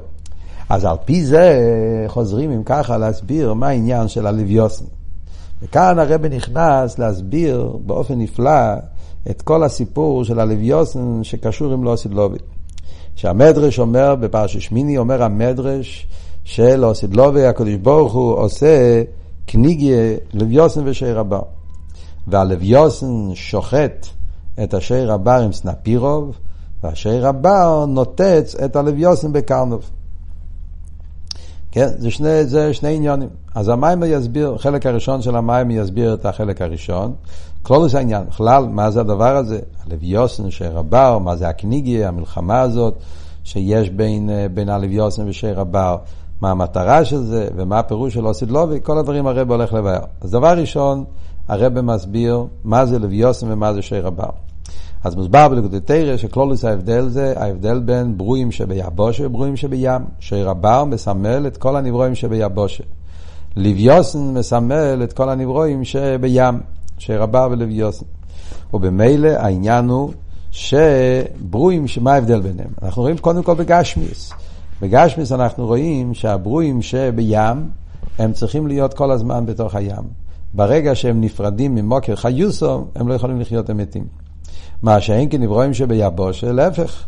אז 0.68 0.84
על 0.84 0.96
פי 1.04 1.24
זה 1.24 1.60
חוזרים 2.08 2.50
אם 2.50 2.62
ככה 2.64 2.96
להסביר 2.98 3.54
מה 3.54 3.68
העניין 3.68 4.08
של 4.08 4.26
הלוויוסן. 4.26 4.84
וכאן 5.62 5.98
הרב 5.98 6.26
נכנס 6.26 6.98
להסביר 6.98 7.76
באופן 7.86 8.18
נפלא 8.18 8.74
את 9.30 9.42
כל 9.42 9.64
הסיפור 9.64 10.24
של 10.24 10.40
הלוויוסן 10.40 11.24
שקשור 11.24 11.72
עם 11.72 11.84
לאוסידלובי. 11.84 12.38
שהמדרש 13.16 13.78
אומר, 13.78 14.14
בפרשת 14.14 14.60
שמיני 14.60 14.98
אומר 14.98 15.22
המדרש 15.22 16.06
של 16.44 16.84
אוסידלובי, 16.84 17.46
הקדוש 17.46 17.74
ברוך 17.74 18.12
הוא 18.12 18.32
עושה 18.32 19.02
קניגיה 19.46 20.16
לוויוסן 20.34 20.80
ושיר 20.84 21.18
הבר. 21.18 21.42
והלוויוסן 22.26 23.34
שוחט 23.34 24.06
את 24.62 24.74
השיר 24.74 25.12
הבר 25.12 25.40
עם 25.42 25.52
סנפירוב, 25.52 26.36
והשיר 26.82 27.28
הבר 27.28 27.84
נוטץ 27.88 28.54
את 28.64 28.76
הלוויוסן 28.76 29.32
בקרנוב. 29.32 29.90
כן, 31.76 31.88
זה 31.98 32.10
שני, 32.10 32.44
זה 32.44 32.74
שני 32.74 32.96
עניונים. 32.96 33.28
אז 33.54 33.68
המים 33.68 34.02
יסביר, 34.06 34.56
חלק 34.58 34.86
הראשון 34.86 35.22
של 35.22 35.36
המים 35.36 35.70
יסביר 35.70 36.14
את 36.14 36.26
החלק 36.26 36.62
הראשון. 36.62 37.14
כלולוס 37.62 37.94
העניין, 37.94 38.24
בכלל, 38.28 38.64
מה 38.64 38.90
זה 38.90 39.00
הדבר 39.00 39.36
הזה? 39.36 39.58
הלוויוסן 39.86 40.50
שרבר, 40.50 41.18
מה 41.18 41.36
זה 41.36 41.48
הקניגי, 41.48 42.04
המלחמה 42.04 42.60
הזאת 42.60 42.94
שיש 43.44 43.90
בין, 43.90 44.30
אה, 44.30 44.46
בין 44.54 44.68
הלוויוסן 44.68 45.28
ושרבר, 45.28 45.96
מה 46.40 46.50
המטרה 46.50 47.04
של 47.04 47.22
זה, 47.22 47.48
ומה 47.56 47.78
הפירוש 47.78 48.14
של 48.14 48.26
אוסיד 48.26 48.50
לובי, 48.50 48.78
כל 48.82 48.98
הדברים 48.98 49.26
הרב 49.26 49.50
הולך 49.50 49.72
לבאר. 49.72 50.04
אז 50.20 50.30
דבר 50.30 50.58
ראשון, 50.58 51.04
הרב 51.48 51.80
מסביר 51.80 52.44
מה 52.64 52.86
זה 52.86 52.98
לוויוסן 52.98 53.52
ומה 53.52 53.72
זה 53.72 53.82
שרבר. 53.82 54.30
אז 55.04 55.14
מוסבר 55.14 55.48
בלכודי 55.48 55.80
תרא 55.80 56.16
שכלולוס 56.16 56.64
ההבדל 56.64 57.08
זה 57.08 57.34
ההבדל 57.36 57.78
בין 57.78 58.18
ברואים 58.18 58.52
שביבושה 58.52 59.26
וברואים 59.26 59.56
שבים. 59.56 60.00
שיר 60.20 60.50
הבר 60.50 60.84
מסמל 60.84 61.46
את 61.46 61.56
כל 61.56 61.76
הנברואים 61.76 62.14
שביבושה. 62.14 62.84
לוויוסן 63.56 64.34
מסמל 64.34 65.00
את 65.04 65.12
כל 65.12 65.28
הנברואים 65.28 65.84
שבים. 65.84 66.60
שיר 66.98 67.22
הבר 67.22 67.48
ולוויוסן. 67.50 68.04
ובמילא 68.74 69.28
העניין 69.28 69.88
הוא 69.88 70.12
שברואים, 70.50 71.84
מה 72.00 72.12
ההבדל 72.12 72.40
ביניהם? 72.40 72.70
אנחנו 72.82 73.02
רואים 73.02 73.18
קודם 73.18 73.42
כל 73.42 73.54
בגשמיס. 73.54 74.32
בגשמיס 74.82 75.32
אנחנו 75.32 75.66
רואים 75.66 76.14
שהברואים 76.14 76.82
שבים, 76.82 77.70
הם 78.18 78.32
צריכים 78.32 78.66
להיות 78.66 78.94
כל 78.94 79.10
הזמן 79.10 79.46
בתוך 79.46 79.74
הים. 79.74 80.04
ברגע 80.54 80.94
שהם 80.94 81.20
נפרדים 81.20 81.74
ממקור 81.74 82.16
חיותו, 82.16 82.86
הם 82.94 83.08
לא 83.08 83.14
יכולים 83.14 83.40
לחיות, 83.40 83.70
הם 83.70 83.86
מתים. 83.86 84.25
מה 84.82 85.00
שאין 85.00 85.28
כן 85.30 85.45
נבראים 85.45 85.74
שביבשה, 85.74 86.52
להפך. 86.52 87.04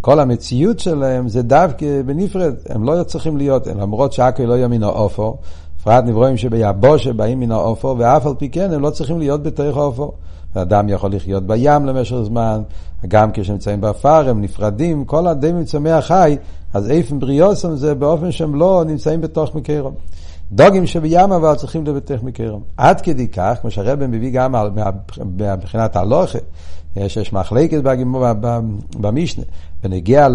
כל 0.00 0.20
המציאות 0.20 0.78
שלהם 0.78 1.28
זה 1.28 1.42
דווקא 1.42 2.02
בנפרד, 2.06 2.54
הם 2.68 2.84
לא 2.84 3.02
צריכים 3.02 3.36
להיות, 3.36 3.66
למרות 3.66 4.12
שהכל 4.12 4.42
היה 4.42 4.68
מן 4.68 4.82
העפר, 4.82 5.36
בפרט 5.80 6.04
נבראים 6.04 6.36
שביבשה 6.36 7.12
באים 7.12 7.40
מן 7.40 7.52
העפר, 7.52 7.94
ואף 7.98 8.26
על 8.26 8.34
פי 8.38 8.48
כן 8.48 8.72
הם 8.72 8.82
לא 8.82 8.90
צריכים 8.90 9.18
להיות 9.18 9.42
בתוך 9.42 9.76
העפר. 9.76 10.12
אדם 10.54 10.88
יכול 10.88 11.12
לחיות 11.12 11.46
בים 11.46 11.86
למשך 11.86 12.16
זמן, 12.22 12.62
גם 13.08 13.30
כשנמצאים 13.32 13.80
בעפר 13.80 14.28
הם 14.28 14.42
נפרדים, 14.42 15.04
כל 15.04 15.26
הדומם 15.26 15.52
צומח 15.52 16.06
חי, 16.06 16.36
אז 16.74 16.90
איפן 16.90 17.18
בריאוסם 17.18 17.76
זה 17.76 17.94
באופן 17.94 18.32
שהם 18.32 18.54
לא 18.54 18.84
נמצאים 18.86 19.20
בתוך 19.20 19.54
מקרום. 19.54 19.94
דוגים 20.52 20.86
שבים 20.86 21.32
אבל 21.32 21.54
צריכים 21.54 21.84
בתוך 21.84 22.22
מקרום. 22.22 22.62
עד 22.76 23.00
כדי 23.00 23.28
כך, 23.28 23.58
כמו 23.60 23.70
שהרבן 23.70 24.10
מביא 24.10 24.30
גם 24.30 24.54
מבחינת 25.26 25.96
הלוכה, 25.96 26.38
יש, 26.96 27.16
יש 27.16 27.32
מחלקת 27.32 27.80
במשנה, 28.96 29.44
ונגיע 29.84 30.28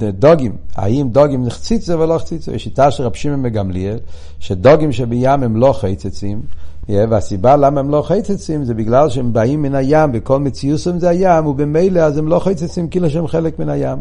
לדוגים, 0.00 0.52
האם 0.76 1.08
דוגים 1.08 1.44
נחציצו 1.44 1.98
ולא 1.98 2.18
חציצו, 2.18 2.52
יש 2.52 2.64
שיטה 2.64 2.90
של 2.90 3.02
רב 3.02 3.14
שמעון 3.14 3.42
מגמליאל, 3.42 3.98
שדוגים 4.40 4.92
שבים 4.92 5.42
הם 5.42 5.56
לא 5.56 5.72
חצצים, 5.72 6.40
והסיבה 6.88 7.56
למה 7.56 7.80
הם 7.80 7.90
לא 7.90 8.02
חצצים 8.02 8.64
זה 8.64 8.74
בגלל 8.74 9.10
שהם 9.10 9.32
באים 9.32 9.62
מן 9.62 9.74
הים, 9.74 10.10
וכל 10.14 10.38
מציוסם 10.38 10.98
זה 10.98 11.08
הים, 11.08 11.46
ובמילא 11.46 12.00
אז 12.00 12.18
הם 12.18 12.28
לא 12.28 12.38
חצצים 12.38 12.88
כאילו 12.88 13.10
שהם 13.10 13.26
חלק 13.26 13.58
מן 13.58 13.68
הים. 13.68 13.98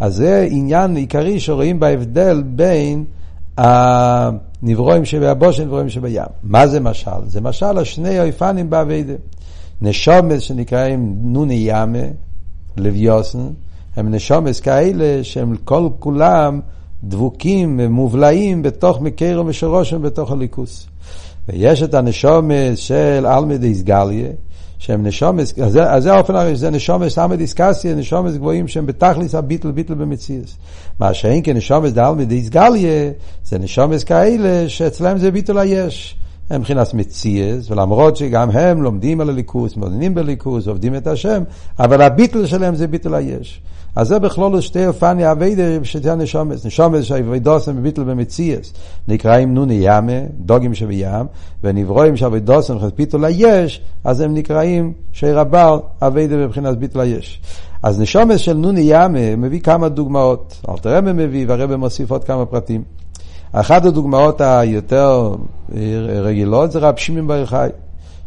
אז 0.00 0.16
זה 0.16 0.46
עניין 0.50 0.96
עיקרי 0.96 1.40
שרואים 1.40 1.80
בהבדל 1.80 2.42
בין 2.46 3.04
הנברואים 4.62 5.04
שבבושן 5.04 5.64
נברואים 5.64 5.88
שבים. 5.88 6.22
מה 6.42 6.66
זה 6.66 6.80
משל? 6.80 7.26
זה 7.26 7.40
משל 7.40 7.78
השני 7.78 8.20
אויפנים 8.20 8.70
באביידה. 8.70 9.14
נשומס 9.82 10.42
שנקראים 10.42 11.14
נוני 11.22 11.64
ימה, 11.66 11.98
לוויוסן, 12.76 13.48
הם 13.96 14.14
נשומס 14.14 14.60
כאלה 14.60 15.24
שהם 15.24 15.56
כל 15.64 15.88
כולם 15.98 16.60
דבוקים 17.04 17.80
ומובלעים 17.82 18.62
בתוך 18.62 19.00
מקרו 19.00 19.46
ושורושם 19.46 20.02
בתוך 20.02 20.32
הליכוס. 20.32 20.86
ויש 21.48 21.82
את 21.82 21.94
הנשומס 21.94 22.78
של 22.78 23.26
אלמדי 23.26 23.74
סגליה, 23.74 24.28
שהם 24.78 25.06
נשומס, 25.06 25.58
אז 25.58 25.72
זה, 25.72 25.92
אז 25.92 26.02
זה 26.02 26.12
האופן 26.12 26.34
הראשון, 26.34 26.54
זה 26.54 26.70
נשומס 26.70 27.18
עמד 27.18 27.40
איסקסיה, 27.40 27.94
נשומס 27.94 28.34
גבוהים 28.34 28.68
שהם 28.68 28.86
בתכליס 28.86 29.34
הביטל 29.34 29.70
ביטל 29.70 29.94
במציאס. 29.94 30.56
מה 31.00 31.14
שאין 31.14 31.40
כנשומס 31.44 31.92
דאלמדי 31.92 32.42
סגליה, 32.42 33.10
זה 33.44 33.58
נשומס 33.58 34.04
כאלה 34.04 34.68
שאצלם 34.68 35.18
זה 35.18 35.30
ביטל 35.30 35.58
היש. 35.58 36.16
הם 36.50 36.60
מבחינת 36.60 36.94
מציאס, 36.94 37.70
ולמרות 37.70 38.16
שגם 38.16 38.50
הם 38.50 38.82
לומדים 38.82 39.20
על 39.20 39.28
הליכוס, 39.28 39.76
מודדים 39.76 40.14
בליכוס, 40.14 40.66
עובדים 40.66 40.94
את 40.94 41.06
השם, 41.06 41.42
אבל 41.78 42.02
הביטל 42.02 42.46
שלהם 42.46 42.74
זה 42.74 42.86
ביטל 42.86 43.14
היש. 43.14 43.60
אז 43.98 44.08
זה 44.08 44.18
בכלול 44.18 44.60
שתי 44.60 44.86
אופני 44.86 45.30
אביידה 45.30 45.84
שתי 45.84 46.10
הנשומס. 46.10 46.66
נשומס 46.66 47.04
שאביידוסם 47.04 47.76
בביטל 47.76 48.04
במציאס 48.04 48.72
נקראים 49.08 49.54
נוני 49.54 49.78
ימה, 49.80 50.12
דוגים 50.40 50.74
שבים, 50.74 51.26
ונברואים 51.64 52.16
שאביידוסם 52.16 52.78
חספיתו 52.78 53.18
ליש, 53.18 53.80
אז 54.04 54.20
הם 54.20 54.34
נקראים 54.34 54.92
שיר 55.12 55.40
הבר 55.40 55.80
אביידה 56.02 56.36
בבחינת 56.36 56.78
ביטל 56.78 57.00
היש. 57.00 57.40
אז 57.82 58.00
נשומס 58.00 58.40
של 58.40 58.56
נוני 58.56 58.84
ימה 58.84 59.36
מביא 59.36 59.60
כמה 59.60 59.88
דוגמאות. 59.88 60.60
אלתרבה 60.68 61.12
מביא 61.12 61.44
והרבה 61.48 61.76
מוסיף 61.76 62.10
עוד 62.10 62.24
כמה 62.24 62.46
פרטים. 62.46 62.82
אחת 63.52 63.84
הדוגמאות 63.84 64.40
היותר 64.40 65.34
רגילות 66.08 66.72
זה 66.72 66.78
רב 66.78 66.96
שמעון 66.96 67.26
בר 67.26 67.46
חי. 67.46 67.68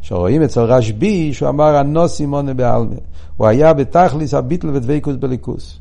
שרואים 0.01 0.43
אצל 0.43 0.61
רשב"י 0.61 1.33
שהוא 1.33 1.49
אמר 1.49 1.75
הנוסי 1.75 2.25
מונה 2.25 2.53
בעלמה. 2.53 2.95
הוא 3.37 3.47
היה 3.47 3.73
בתכליס 3.73 4.33
הביטל 4.33 4.69
ודבקוס 4.69 5.15
בליכוס. 5.15 5.79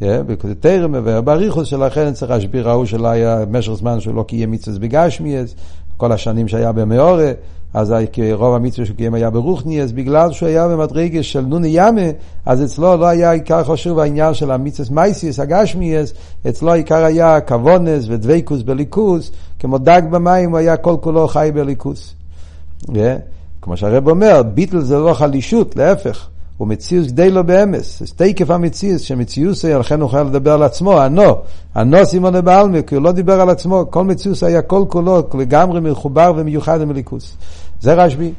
בקוטטרם 0.00 0.92
מבאר 0.92 1.20
בריחוס 1.20 1.68
שלכן 1.68 2.06
אצל 2.06 2.26
רשב"י 2.26 2.60
ראו 2.60 2.86
שלא 2.86 3.08
היה 3.08 3.44
במשך 3.44 3.72
זמן 3.72 4.00
שהוא 4.00 4.14
לא 4.14 4.22
קיים 4.22 4.50
מצווה 4.50 4.78
בגשמיאס, 4.78 5.54
כל 5.96 6.12
השנים 6.12 6.48
שהיה 6.48 6.72
במאורה, 6.72 7.32
אז 7.74 7.94
רוב 8.32 8.54
המצווה 8.54 8.86
שהוא 8.86 8.96
קיים 8.96 9.14
היה 9.14 9.30
ברוכניאס, 9.30 9.92
בגלל 9.92 10.32
שהוא 10.32 10.48
היה 10.48 10.68
במדרגה 10.68 11.22
של 11.22 11.40
נוני 11.40 11.68
ימה, 11.72 12.10
אז 12.46 12.64
אצלו 12.64 12.96
לא 12.96 13.06
היה 13.06 13.30
עיקר 13.30 13.64
חשוב 13.64 13.98
העניין 13.98 14.34
של 14.34 14.50
המצווה 14.50 14.94
מייסיאס, 14.94 15.40
הגשמיאס, 15.40 16.14
אצלו 16.48 16.72
עיקר 16.72 17.04
היה 17.04 17.40
כוונס 17.40 18.04
ודבקוס 18.08 18.62
בליכוס, 18.62 19.30
כמו 19.58 19.78
דג 19.78 20.02
במים 20.10 20.50
הוא 20.50 20.58
היה 20.58 20.76
כל 20.76 20.96
כולו 21.00 21.28
חי 21.28 21.50
בליכוס. 21.54 22.14
כמו 23.62 23.76
שהרב 23.76 24.08
אומר, 24.08 24.42
ביטל 24.42 24.80
זה 24.80 24.98
לא 24.98 25.14
חלישות, 25.14 25.76
להפך. 25.76 26.28
הוא 26.56 26.68
מציאוס 26.68 27.10
די 27.10 27.30
לא 27.30 27.42
באמס, 27.42 27.98
זה 28.00 28.06
תקף 28.16 28.50
המציאוס, 28.50 29.00
שמציאוס 29.00 29.64
היה, 29.64 29.78
לכן 29.78 30.00
הוא 30.00 30.08
יכול 30.08 30.20
לדבר 30.20 30.52
על 30.52 30.62
עצמו, 30.62 31.00
הנו, 31.00 31.34
הנו 31.74 32.06
סימון 32.06 32.44
בעלמי, 32.44 32.78
כי 32.86 32.94
הוא 32.94 33.02
לא 33.02 33.12
דיבר 33.12 33.40
על 33.40 33.50
עצמו, 33.50 33.84
כל 33.90 34.04
מציאוס 34.04 34.42
היה 34.42 34.62
כל 34.62 34.84
כולו 34.88 35.22
לגמרי 35.38 35.80
מחובר 35.80 36.32
ומיוחד 36.36 36.80
למליכוס. 36.80 37.36
זה 37.80 37.94
רשב"י. 37.94 38.32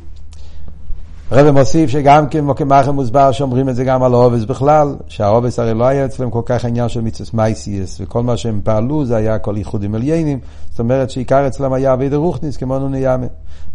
הרב 1.35 1.51
מוסיף 1.51 1.89
שגם 1.89 2.27
כן 2.27 2.45
מוקמחם 2.45 2.95
מוסבר 2.95 3.31
שאומרים 3.31 3.69
את 3.69 3.75
זה 3.75 3.83
גם 3.83 4.03
על 4.03 4.13
העובס 4.13 4.43
בכלל, 4.43 4.95
שהעובס 5.07 5.59
הרי 5.59 5.73
לא 5.73 5.85
היה 5.85 6.05
אצלם 6.05 6.29
כל 6.29 6.41
כך 6.45 6.65
עניין 6.65 6.89
של 6.89 7.01
מצווס 7.01 7.33
מייסיאס, 7.33 7.97
וכל 8.01 8.23
מה 8.23 8.37
שהם 8.37 8.61
פעלו 8.63 9.05
זה 9.05 9.15
היה 9.15 9.39
כל 9.39 9.53
ייחודים 9.57 9.95
עליינים, 9.95 10.39
זאת 10.69 10.79
אומרת 10.79 11.09
שעיקר 11.09 11.47
אצלם 11.47 11.73
היה 11.73 11.93
אבי 11.93 12.09
דרוכניס 12.09 12.57
כמו 12.57 12.79
נוני 12.79 12.97
ימה. 13.01 13.25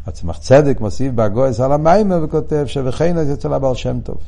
הצמח 0.06 0.38
צדק 0.38 0.80
מוסיף 0.80 1.12
בהגויס 1.12 1.60
על 1.60 1.72
המיימר 1.72 2.18
וכותב 2.22 2.64
שבכן 2.66 3.24
זה 3.24 3.32
אצל 3.32 3.52
הבעל 3.52 3.74
שם 3.74 4.00
טוב. 4.00 4.18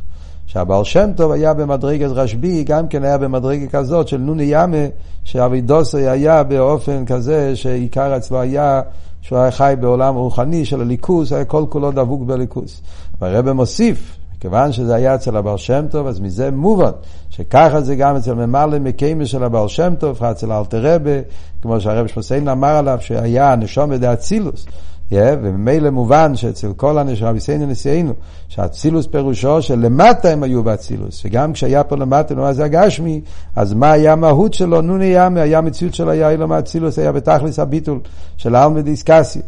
שהבעל 0.46 0.84
שם 0.84 1.10
טוב 1.16 1.32
היה 1.32 1.54
במדרגת 1.54 2.10
רשב"י, 2.10 2.64
גם 2.64 2.88
כן 2.88 3.04
היה 3.04 3.18
במדרגה 3.18 3.66
כזאת 3.66 4.08
של 4.08 4.18
נוני 4.18 4.46
ימה, 4.46 4.86
שאבי 5.24 5.60
דוסי 5.60 6.08
היה 6.08 6.42
באופן 6.42 7.04
כזה 7.04 7.56
שעיקר 7.56 8.16
אצלו 8.16 8.40
היה 8.40 8.80
שהוא 9.22 9.38
היה 9.38 9.50
חי 9.50 9.74
בעולם 9.80 10.14
רוחני 10.14 10.64
של 10.64 10.80
הליכוס, 10.80 11.32
היה 11.32 11.44
כל 11.44 11.64
כולו 11.68 11.90
דבוק 11.90 12.22
בליכוס. 12.22 12.82
והרבא 13.20 13.52
מוסיף, 13.52 14.16
כיוון 14.40 14.72
שזה 14.72 14.94
היה 14.94 15.14
אצל 15.14 15.36
הבעל 15.36 15.56
שם 15.56 15.86
טוב, 15.90 16.06
אז 16.06 16.20
מזה 16.20 16.50
מובן, 16.50 16.90
שככה 17.30 17.80
זה 17.80 17.96
גם 17.96 18.16
אצל 18.16 18.34
ממלא 18.34 18.78
מקיימה 18.78 19.26
של 19.26 19.44
הבעל 19.44 19.68
שם 19.68 19.94
טוב, 19.98 20.24
אצל 20.24 20.52
אלתר 20.52 20.94
רבה, 20.94 21.20
כמו 21.62 21.80
שהרב 21.80 22.06
שמוסיין 22.06 22.48
אמר 22.48 22.76
עליו, 22.76 22.98
שהיה 23.00 23.56
נשום 23.56 23.92
ידי 23.92 24.12
אצילוס. 24.12 24.66
Yeah, 25.10 25.14
וממילא 25.42 25.90
מובן 25.90 26.36
שאצל 26.36 26.72
כל 26.76 26.98
הנשום, 26.98 27.28
רביסיינו 27.28 27.66
נשיאנו, 27.66 28.12
שאצילוס 28.48 29.06
פירושו 29.06 29.62
שלמטה 29.62 30.28
הם 30.28 30.42
היו 30.42 30.62
באצילוס, 30.62 31.16
שגם 31.16 31.52
כשהיה 31.52 31.84
פה 31.84 31.96
למטה, 31.96 32.34
נו, 32.34 32.52
זה 32.52 32.64
הגשמי, 32.64 33.20
אז 33.56 33.72
מה 33.72 33.92
היה 33.92 34.12
המהות 34.12 34.54
שלו? 34.54 34.80
נו 34.80 34.98
ניאמי, 34.98 35.40
היה 35.40 35.60
מציאות 35.60 35.94
שלו, 35.94 36.10
היה 36.10 36.30
אילו 36.30 36.48
מאצילוס, 36.48 36.98
היה 36.98 37.12
בתכלס 37.12 37.58
הביטול 37.58 38.00
של 38.36 38.56
אלמא 38.56 38.80
דיסקסיה. 38.80 39.42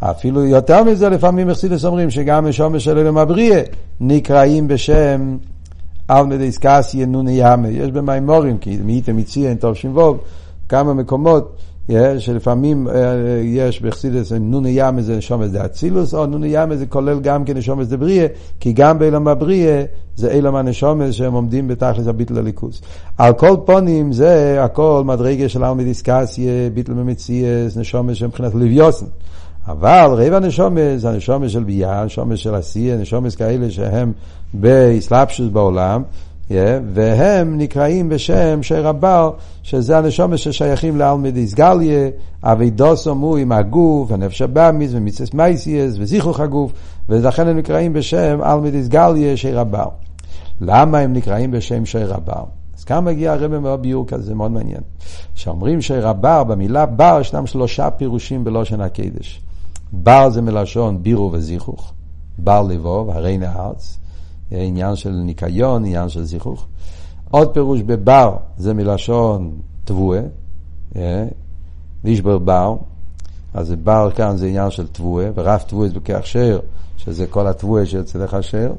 אפילו 0.00 0.44
יותר 0.44 0.84
מזה, 0.84 1.08
לפעמים 1.08 1.48
מחסידס 1.48 1.84
אומרים 1.84 2.10
שגם 2.10 2.48
משומש 2.48 2.84
של 2.84 2.98
אלם 2.98 3.18
הבריא 3.18 3.58
נקראים 4.00 4.68
בשם 4.68 5.36
אלמא 6.10 6.36
דיסקסיה 6.36 7.06
נו 7.06 7.22
ניאמי. 7.22 7.68
יש 7.68 7.90
במימורים, 7.90 8.58
כי 8.58 8.78
מאיתם 8.84 9.16
מציין 9.16 9.56
טוב 9.56 9.74
שימבוב, 9.74 10.18
כמה 10.68 10.94
מקומות. 10.94 11.56
שלפעמים 12.18 12.88
יש 13.44 13.82
בחסידס 13.82 14.32
נוני 14.32 14.72
ימה 14.74 15.02
זה 15.02 15.16
נשומס 15.16 15.50
דה 15.50 15.64
אצילוס, 15.64 16.14
או 16.14 16.26
נוני 16.26 16.48
ימה 16.50 16.76
זה 16.76 16.86
כולל 16.86 17.20
גם 17.20 17.44
כן 17.44 17.56
נשומס 17.56 17.86
דה 17.86 17.96
בריאה, 17.96 18.26
כי 18.60 18.72
גם 18.72 18.98
באילם 18.98 19.28
הבריאה 19.28 19.84
זה 20.16 20.30
אילם 20.32 20.54
הנשומס 20.54 21.14
שהם 21.14 21.32
עומדים 21.32 21.68
בתכלס 21.68 22.06
הביטל 22.06 22.38
הליכוס. 22.38 22.82
על 23.18 23.32
כל 23.32 23.56
פונים 23.64 24.12
זה 24.12 24.64
הכל 24.64 25.02
מדרגה 25.06 25.48
של 25.48 25.64
אלמי 25.64 25.84
דיסקסיה, 25.84 26.70
ביטל 26.74 26.92
ממציאס, 26.92 27.76
נשומס 27.76 28.16
שמבחינת 28.16 28.54
לוויוסן. 28.54 29.06
אבל 29.68 30.10
רבע 30.12 30.36
הנשומס, 30.36 31.04
הנשומס 31.04 31.50
של 31.50 31.64
ביה, 31.64 32.00
הנשומס 32.00 32.38
של 32.38 32.54
עשייה, 32.54 32.96
נשומס 32.96 33.36
כאלה 33.36 33.70
שהם 33.70 34.12
באסלאפשוס 34.54 35.48
בעולם, 35.48 36.02
Yeah, 36.48 36.54
והם 36.94 37.58
נקראים 37.58 38.08
בשם 38.08 38.62
שיר 38.62 38.88
הבר, 38.88 39.30
שזה 39.62 39.98
הנשומת 39.98 40.38
ששייכים 40.38 40.96
לאלמדיס 40.96 41.54
גליה, 41.54 42.08
אבי 42.42 42.70
דוסום 42.70 43.20
הוא 43.20 43.36
עם 43.36 43.52
הגוף, 43.52 44.12
הנפש 44.12 44.42
הבאמיס 44.42 44.90
ומיצס 44.94 45.34
מייסיאס 45.34 45.94
וזיכוך 45.98 46.40
הגוף, 46.40 46.72
ולכן 47.08 47.48
הם 47.48 47.56
נקראים 47.56 47.92
בשם 47.92 48.38
אלמדיס 48.42 48.88
גליה 48.88 49.36
שיר 49.36 49.60
הבר. 49.60 49.88
למה 50.60 50.98
הם 50.98 51.12
נקראים 51.12 51.50
בשם 51.50 51.86
שיר 51.86 52.14
הבר? 52.14 52.44
אז 52.78 52.84
כאן 52.84 53.04
מגיע 53.04 53.36
מאוד 53.60 53.82
ביור 53.82 54.06
כזה, 54.06 54.34
מאוד 54.34 54.50
מעניין. 54.50 54.80
כשאומרים 55.34 55.80
שיר 55.80 56.08
הבר, 56.08 56.44
במילה 56.44 56.86
בר 56.86 57.18
ישנם 57.20 57.46
שלושה 57.46 57.90
פירושים 57.90 58.44
בלושן 58.44 58.80
הקדש. 58.80 59.45
בר 59.92 60.30
זה 60.30 60.42
מלשון 60.42 61.02
בירו 61.02 61.30
וזיכוך, 61.32 61.92
בר 62.38 62.62
לבוב, 62.62 63.10
הרי 63.10 63.38
נארץ. 63.38 63.98
עניין 64.50 64.96
של 64.96 65.10
ניקיון, 65.10 65.84
עניין 65.84 66.08
של 66.08 66.24
זיכוך. 66.24 66.66
עוד 67.30 67.54
פירוש 67.54 67.80
בבר 67.82 68.36
זה 68.58 68.74
מלשון 68.74 69.50
תבואה, 69.84 70.20
לישבר 72.04 72.38
בר, 72.38 72.76
אז 73.54 73.72
בר 73.72 74.10
כאן 74.14 74.36
זה 74.36 74.46
עניין 74.46 74.70
של 74.70 74.86
תבואה, 74.86 75.28
ורף 75.34 75.64
תבואה 75.64 75.88
זה 75.88 75.98
שיר, 76.22 76.60
שזה 76.96 77.26
כל 77.26 77.46
התבואה 77.46 77.86
שיוצא 77.86 78.18
לך 78.18 78.36
שיר, 78.40 78.72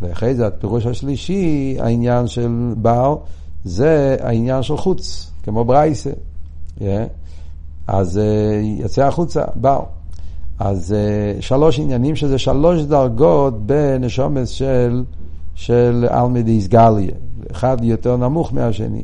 ואחרי 0.00 0.34
זה 0.34 0.46
הפירוש 0.46 0.86
השלישי, 0.86 1.76
העניין 1.80 2.26
של 2.26 2.74
בר, 2.76 3.16
זה 3.64 4.16
העניין 4.20 4.62
של 4.62 4.76
חוץ, 4.76 5.30
כמו 5.42 5.64
ברייסה. 5.64 6.10
אז 7.86 8.20
יצא 8.62 9.06
החוצה, 9.06 9.44
בר. 9.54 9.80
אז 10.60 10.94
uh, 10.94 11.42
שלוש 11.42 11.78
עניינים 11.78 12.16
שזה 12.16 12.38
שלוש 12.38 12.82
דרגות 12.82 13.66
בנשומס 13.66 14.48
של, 14.48 15.04
של 15.54 16.06
אלמדיס 16.10 16.68
גליה. 16.68 17.10
אחד 17.52 17.76
יותר 17.82 18.16
נמוך 18.16 18.54
מהשני. 18.54 19.02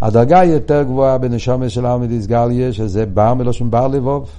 הדרגה 0.00 0.40
היותר 0.40 0.82
גבוהה 0.82 1.18
בנשומס 1.18 1.72
של 1.72 1.86
אלמדיס 1.86 2.26
גליה, 2.26 2.72
שזה 2.72 3.06
בר 3.06 3.34
מלושן 3.34 3.70
בר 3.70 3.88
לבוב. 3.88 4.30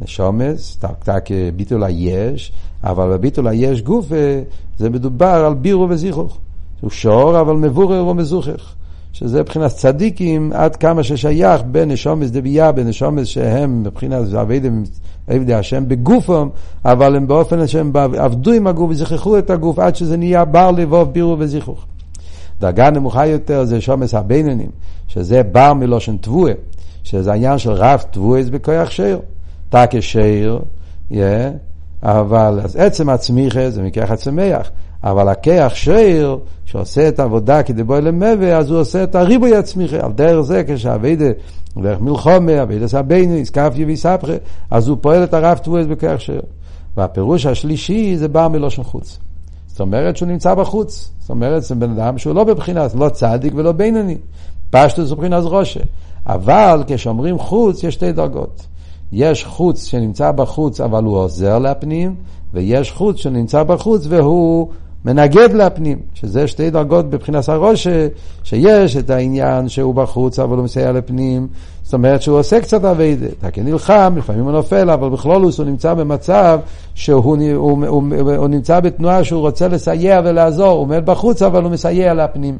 נשומס, 0.00 0.78
תק 0.98 1.28
ביטול 1.56 1.84
היש, 1.84 2.52
אבל 2.84 3.10
בביטול 3.12 3.48
היש 3.48 3.82
גוף 3.82 4.06
זה 4.78 4.90
מדובר 4.90 5.44
על 5.46 5.54
בירו 5.54 5.88
וזיכוך. 5.88 6.38
הוא 6.80 6.90
שור 6.90 7.40
אבל 7.40 7.56
מבורר 7.56 8.06
ומזוכח. 8.06 8.74
שזה 9.12 9.40
מבחינת 9.40 9.70
צדיקים 9.70 10.52
עד 10.54 10.76
כמה 10.76 11.02
ששייך 11.02 11.62
בין 11.70 11.90
נשומס 11.90 12.30
דבייה, 12.30 12.72
בין 12.72 12.88
נשומס 12.88 13.26
שהם 13.26 13.82
מבחינת 13.82 14.26
עבדי 15.28 15.54
השם 15.54 15.88
בגופם, 15.88 16.48
אבל 16.84 17.16
הם 17.16 17.26
באופן 17.26 17.66
שהם 17.66 17.92
עבדו 17.96 18.52
עם 18.52 18.66
הגוף 18.66 18.90
וזכחו 18.90 19.38
את 19.38 19.50
הגוף 19.50 19.78
עד 19.78 19.96
שזה 19.96 20.16
נהיה 20.16 20.44
בר 20.44 20.70
לבוב 20.70 21.12
בירו 21.12 21.36
וזיכוך. 21.38 21.86
דרגה 22.60 22.90
נמוכה 22.90 23.26
יותר 23.26 23.64
זה 23.64 23.80
שומס 23.80 24.14
הבינונים, 24.14 24.70
שזה 25.08 25.42
בר 25.42 25.74
מלושן 25.74 26.16
תבואה, 26.16 26.52
שזה 27.02 27.32
העניין 27.32 27.58
של 27.58 27.70
רב 27.70 28.04
תבואה 28.10 28.42
בכוח 28.52 28.90
שיר. 28.90 29.20
תקה 29.68 30.00
שיר, 30.00 30.60
yeah, 31.12 31.14
אבל 32.02 32.60
אז 32.64 32.76
עצם 32.76 33.08
הצמיחה 33.08 33.70
זה 33.70 33.82
מכוח 33.82 34.10
הצמח. 34.10 34.70
אבל 35.04 35.28
הכיח 35.28 35.74
שיר, 35.74 36.38
שעושה 36.64 37.08
את 37.08 37.20
העבודה 37.20 37.62
כדי 37.62 37.82
בוא 37.82 37.98
למבה, 37.98 38.56
אז 38.56 38.70
הוא 38.70 38.80
עושה 38.80 39.04
את 39.04 39.14
הריבוי 39.14 39.56
הצמיחה. 39.56 39.96
על 39.96 40.12
דרך 40.12 40.40
זה, 40.40 40.62
כשהאביידה, 40.66 41.30
דרך 41.82 42.00
מלחומה, 42.00 42.62
אביידה 42.62 42.88
סבינו, 42.88 43.34
איסקפיה 43.34 43.86
ויספחה, 43.86 44.32
אז 44.70 44.88
הוא 44.88 44.98
פועל 45.00 45.24
את 45.24 45.34
הרב 45.34 45.58
תבואס 45.58 45.86
בכיח 45.86 46.20
שיר. 46.20 46.42
והפירוש 46.96 47.46
השלישי 47.46 48.16
זה 48.16 48.28
בא 48.28 48.48
מלושן 48.48 48.82
חוץ. 48.82 49.18
זאת 49.66 49.80
אומרת 49.80 50.16
שהוא 50.16 50.28
נמצא 50.28 50.54
בחוץ. 50.54 51.10
זאת 51.20 51.30
אומרת, 51.30 51.62
זה 51.62 51.74
בן 51.74 51.90
אדם 51.90 52.18
שהוא 52.18 52.34
לא 52.34 52.44
בבחינת, 52.44 52.94
לא 52.94 53.08
צדיק 53.08 53.52
ולא 53.56 53.72
בינוני. 53.72 54.16
פשטוס 54.70 55.12
מבחינת 55.12 55.42
ראשה. 55.46 55.80
אבל 56.26 56.82
כשאומרים 56.86 57.38
חוץ, 57.38 57.84
יש 57.84 57.94
שתי 57.94 58.12
דרגות. 58.12 58.66
יש 59.12 59.44
חוץ 59.44 59.84
שנמצא 59.84 60.32
בחוץ 60.32 60.80
אבל 60.80 61.04
הוא 61.04 61.16
עוזר 61.16 61.58
לפנים, 61.58 62.14
ויש 62.52 62.92
חוץ 62.92 63.16
שנמצא 63.16 63.62
בחוץ 63.62 64.06
והוא 64.08 64.68
מנגד 65.06 65.52
לפנים, 65.54 65.98
שזה 66.14 66.46
שתי 66.46 66.70
דרגות 66.70 67.10
בבחינת 67.10 67.48
הראש, 67.48 67.86
שיש 68.44 68.96
את 68.96 69.10
העניין 69.10 69.68
שהוא 69.68 69.94
בחוץ 69.94 70.38
אבל 70.38 70.56
הוא 70.56 70.64
מסייע 70.64 70.92
לפנים, 70.92 71.46
זאת 71.82 71.94
אומרת 71.94 72.22
שהוא 72.22 72.38
עושה 72.38 72.60
קצת 72.60 72.84
אביידה, 72.84 73.26
אתה 73.38 73.50
כן 73.50 73.64
נלחם, 73.64 74.14
לפעמים 74.16 74.44
הוא 74.44 74.52
נופל, 74.52 74.90
אבל 74.90 75.08
בכלולוס 75.08 75.58
הוא 75.58 75.66
נמצא 75.66 75.94
במצב 75.94 76.60
שהוא 76.94 77.22
הוא, 77.22 77.36
הוא, 77.54 77.86
הוא, 77.86 78.02
הוא, 78.20 78.32
הוא 78.32 78.48
נמצא 78.48 78.80
בתנועה 78.80 79.24
שהוא 79.24 79.40
רוצה 79.40 79.68
לסייע 79.68 80.20
ולעזור, 80.24 80.68
הוא 80.68 80.80
עומד 80.80 81.06
בחוץ 81.06 81.42
אבל 81.42 81.62
הוא 81.62 81.70
מסייע 81.70 82.14
לפנים. 82.14 82.58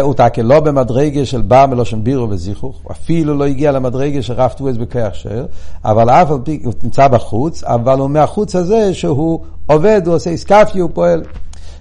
הוא 0.00 0.14
תקל 0.14 0.42
לא 0.42 0.60
במדרגה 0.60 1.26
של 1.26 1.42
בא 1.42 1.66
מלושן 1.70 2.04
בירו 2.04 2.30
וזיכוך, 2.30 2.82
אפילו 2.90 3.34
לא 3.34 3.44
הגיע 3.44 3.72
למדרגה 3.72 4.22
של 4.22 4.32
רב 4.32 4.50
טוויס 4.50 4.76
בכוח 4.76 5.14
שר, 5.14 5.46
אבל 5.84 6.10
אף 6.10 6.30
על 6.30 6.38
פי, 6.44 6.60
הוא 6.64 6.72
נמצא 6.82 7.08
בחוץ, 7.08 7.64
אבל 7.64 7.98
הוא 7.98 8.10
מהחוץ 8.10 8.56
הזה 8.56 8.94
שהוא 8.94 9.40
עובד, 9.66 10.02
הוא 10.06 10.14
עושה 10.14 10.30
איסקפיה, 10.30 10.82
הוא 10.82 10.90
פועל. 10.94 11.22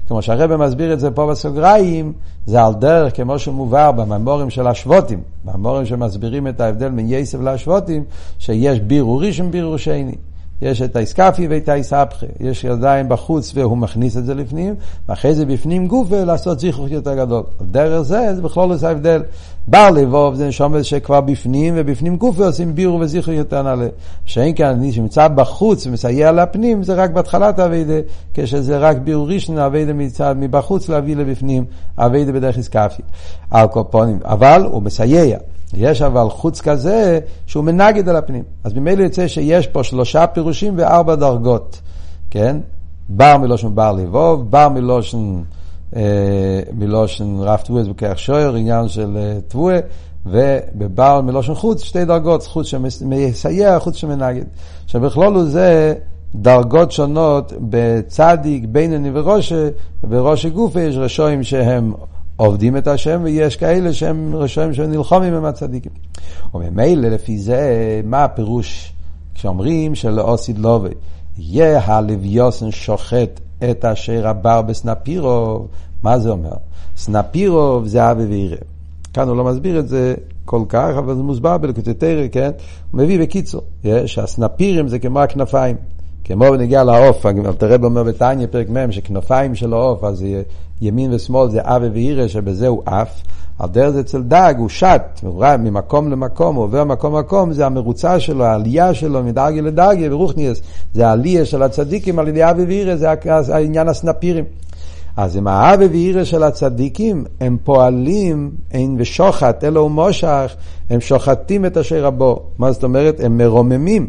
כמו 0.07 0.21
שהרבא 0.21 0.57
מסביר 0.57 0.93
את 0.93 0.99
זה 0.99 1.11
פה 1.11 1.27
בסוגריים, 1.27 2.13
זה 2.45 2.63
על 2.63 2.73
דרך 2.73 3.15
כמו 3.15 3.39
שמובהר 3.39 3.91
בממורים 3.91 4.49
של 4.49 4.67
השבותים, 4.67 5.21
בממורים 5.45 5.85
שמסבירים 5.85 6.47
את 6.47 6.61
ההבדל 6.61 6.89
בין 6.89 7.05
יסף 7.09 7.41
לשבותים, 7.41 8.03
שיש 8.39 8.79
בירו 8.79 9.17
ראשון 9.17 9.51
בירו 9.51 9.77
שני. 9.77 10.15
יש 10.61 10.81
את 10.81 10.95
האיסקפי 10.95 11.47
ואת 11.47 11.69
האיסהפכה. 11.69 12.25
יש 12.39 12.63
ידיים 12.63 13.09
בחוץ 13.09 13.51
והוא 13.55 13.77
מכניס 13.77 14.17
את 14.17 14.25
זה 14.25 14.33
לפנים, 14.33 14.75
ואחרי 15.09 15.35
זה 15.35 15.45
בפנים 15.45 15.87
גופה 15.87 16.23
לעשות 16.23 16.59
זיכרוך 16.59 16.91
יותר 16.91 17.15
גדול. 17.15 17.43
דרך 17.61 18.01
זה, 18.01 18.35
זה 18.35 18.41
בכלל 18.41 18.69
לא 18.69 18.73
עושה 18.73 18.89
הבדל. 18.89 19.23
בר 19.67 19.89
לבוב 19.89 20.35
זה 20.35 20.47
נשומת 20.47 20.85
שכבר 20.85 21.21
בפנים, 21.21 21.73
ובפנים 21.77 22.15
גופה 22.15 22.45
עושים 22.45 22.75
בירו 22.75 22.99
וזיכרוך 22.99 23.37
יותר 23.37 23.61
נעלה. 23.61 23.87
שאין 24.25 24.55
כאן 24.55 24.79
מי 24.79 24.91
שנמצא 24.91 25.27
בחוץ 25.27 25.87
ומסייע 25.87 26.31
לפנים, 26.31 26.83
זה 26.83 26.93
רק 26.93 27.09
בהתחלת 27.09 27.59
אביידה, 27.59 27.99
כשזה 28.33 28.77
רק 28.77 28.97
בירו 28.97 29.25
ראשון, 29.25 29.57
אביידה 29.57 29.93
מצד 29.93 30.35
מבחוץ 30.37 30.89
להביא 30.89 31.15
לבפנים, 31.15 31.65
אביידה 31.97 32.31
בדרך 32.31 32.57
קופונים. 33.71 34.19
אבל 34.25 34.67
הוא 34.71 34.81
מסייע. 34.81 35.37
יש 35.73 36.01
אבל 36.01 36.29
חוץ 36.29 36.61
כזה 36.61 37.19
שהוא 37.45 37.63
מנגד 37.63 38.09
על 38.09 38.15
הפנים. 38.15 38.43
אז 38.63 38.73
ממילא 38.73 39.03
יוצא 39.03 39.27
שיש 39.27 39.67
פה 39.67 39.83
שלושה 39.83 40.27
פירושים 40.27 40.73
וארבע 40.77 41.15
דרגות, 41.15 41.81
כן? 42.29 42.57
בר 43.09 43.37
מלושן 43.37 43.75
בר 43.75 43.91
לבוב, 43.91 44.51
בר 44.51 44.69
מלושן, 44.69 45.41
אה, 45.95 46.01
מלושן 46.73 47.35
רב 47.39 47.59
תבואס 47.59 47.87
בכרך 47.87 48.19
שויר, 48.19 48.55
עניין 48.55 48.87
של 48.87 49.17
אה, 49.17 49.37
תבואה, 49.47 49.79
ובבר 50.25 51.21
מלושן 51.21 51.53
חוץ, 51.53 51.83
שתי 51.83 52.05
דרגות, 52.05 52.43
חוץ 52.43 52.67
שמסייע, 52.67 53.79
חוץ 53.79 53.95
שמנגד. 53.95 54.43
שבכלול 54.87 55.43
זה 55.43 55.93
דרגות 56.35 56.91
שונות 56.91 57.53
בצדיק, 57.59 58.63
בינני 58.67 59.09
וראשה, 59.13 59.69
ובראש 60.03 60.45
גופה 60.45 60.81
יש 60.81 60.97
רשועים 60.97 61.43
שהם 61.43 61.93
עובדים 62.35 62.77
את 62.77 62.87
השם, 62.87 63.21
ויש 63.23 63.55
כאלה 63.55 63.93
שהם 63.93 64.35
רשעים 64.35 64.73
שנלחמים 64.73 65.33
עם 65.33 65.45
הצדיקים. 65.45 65.91
וממילא 66.53 67.09
לפי 67.09 67.37
זה, 67.37 68.01
מה 68.05 68.23
הפירוש 68.23 68.93
כשאומרים 69.35 69.95
שלאוסיד 69.95 70.57
לובה, 70.57 70.89
יהיה 71.37 71.79
הלוויוסן 71.85 72.71
שוחט 72.71 73.39
את 73.71 73.85
אשר 73.85 74.27
הבר 74.27 74.61
בסנפירוב, 74.61 75.67
מה 76.03 76.19
זה 76.19 76.29
אומר? 76.29 76.53
סנפירוב 76.97 77.87
זה 77.87 78.11
אבי 78.11 78.23
וירא. 78.23 78.57
כאן 79.13 79.27
הוא 79.27 79.37
לא 79.37 79.43
מסביר 79.43 79.79
את 79.79 79.87
זה 79.87 80.15
כל 80.45 80.61
כך, 80.69 80.89
אבל 80.97 81.15
זה 81.15 81.23
מוסבר 81.23 81.57
בלקוטטרי, 81.57 82.29
כן? 82.31 82.51
הוא 82.91 83.01
מביא 83.01 83.19
בקיצור, 83.19 83.61
שהסנפירים 84.05 84.87
זה 84.87 84.99
כמו 84.99 85.19
הכנפיים. 85.19 85.75
כמו 86.23 86.51
בנגיע 86.51 86.83
לעוף, 86.83 87.25
תראה 87.57 87.77
אומר 87.83 88.03
בתניא 88.03 88.47
פרק 88.47 88.69
מ' 88.69 88.91
שכנפיים 88.91 89.55
של 89.55 89.73
העוף, 89.73 90.03
אז 90.03 90.25
ימין 90.83 91.13
ושמאל 91.13 91.49
זה 91.49 91.59
אבי 91.63 91.89
ואירא 91.89 92.27
שבזה 92.27 92.67
הוא 92.67 92.81
אף, 92.85 93.21
על 93.59 93.69
דרך 93.69 93.89
זה 93.89 93.99
אצל 93.99 94.21
דג 94.21 94.53
הוא 94.57 94.69
שט, 94.69 95.21
ממקום 95.59 96.11
למקום, 96.11 96.55
הוא 96.55 96.63
עובר 96.63 96.83
מקום 96.83 97.15
למקום, 97.15 97.53
זה 97.53 97.65
המרוצה 97.65 98.19
שלו, 98.19 98.43
העלייה 98.43 98.93
שלו 98.93 99.23
מדרגי 99.23 99.61
לדרגי 99.61 100.09
ברוכניאס, 100.09 100.61
זה 100.93 101.07
העלייה 101.07 101.45
של 101.45 101.63
הצדיקים 101.63 102.19
על 102.19 102.27
ידי 102.27 102.49
אבי 102.49 102.63
ואירא, 102.65 102.95
זה 102.95 103.55
העניין 103.55 103.87
הסנפירים. 103.87 104.45
אז 105.17 105.35
עם 105.35 105.47
האבי 105.47 105.85
ואירא 105.85 106.23
של 106.23 106.43
הצדיקים, 106.43 107.25
הם 107.39 107.57
פועלים, 107.63 108.51
אין 108.71 108.95
ושוחט, 108.99 109.63
אלו 109.63 109.81
ומושך, 109.81 110.55
הם 110.89 111.01
שוחטים 111.01 111.65
את 111.65 111.77
אשר 111.77 112.03
רבו. 112.03 112.39
מה 112.57 112.71
זאת 112.71 112.83
אומרת? 112.83 113.19
הם 113.19 113.37
מרוממים. 113.37 114.07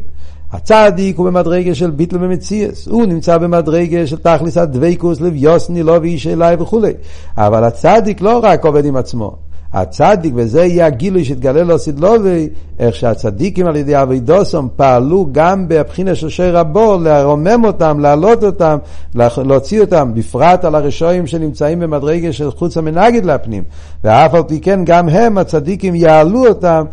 הצדיק 0.54 1.18
הוא 1.18 1.26
במדרגה 1.26 1.74
של 1.74 1.90
ביטל 1.90 2.16
ומציאס, 2.20 2.88
הוא 2.88 3.06
נמצא 3.06 3.38
במדרגה 3.38 4.06
של 4.06 4.16
תכליס 4.16 4.58
הדבקוס 4.58 5.20
לביוסני 5.20 5.82
לא 5.82 5.98
ואיש 6.02 6.26
אליי 6.26 6.56
וכולי. 6.58 6.92
אבל 7.36 7.64
הצדיק 7.64 8.20
לא 8.20 8.40
רק 8.42 8.64
עובד 8.64 8.84
עם 8.84 8.96
עצמו, 8.96 9.36
הצדיק, 9.72 10.32
וזה 10.36 10.64
יהיה 10.64 10.86
הגילוי 10.86 11.24
שהתגלה 11.24 11.62
לו 11.62 11.78
סדלובי, 11.78 12.48
איך 12.78 12.94
שהצדיקים 12.94 13.66
על 13.66 13.76
ידי 13.76 14.02
אבידוסום 14.02 14.68
פעלו 14.76 15.26
גם 15.32 15.68
בבחינה 15.68 16.14
של 16.14 16.28
שי 16.28 16.50
רבו, 16.50 16.98
לרומם 16.98 17.64
אותם, 17.64 18.00
להעלות 18.00 18.44
אותם, 18.44 18.78
להוציא 19.14 19.80
אותם, 19.80 20.10
בפרט 20.14 20.64
על 20.64 20.74
הרשועים 20.74 21.26
שנמצאים 21.26 21.80
במדרגה 21.80 22.32
של 22.32 22.50
חוץ 22.50 22.76
המנגד 22.76 23.24
לפנים. 23.24 23.62
ואף 24.04 24.34
על 24.34 24.42
פי 24.42 24.60
כן 24.60 24.80
גם 24.84 25.08
הם, 25.08 25.38
הצדיקים, 25.38 25.94
יעלו 25.94 26.46
אותם, 26.46 26.84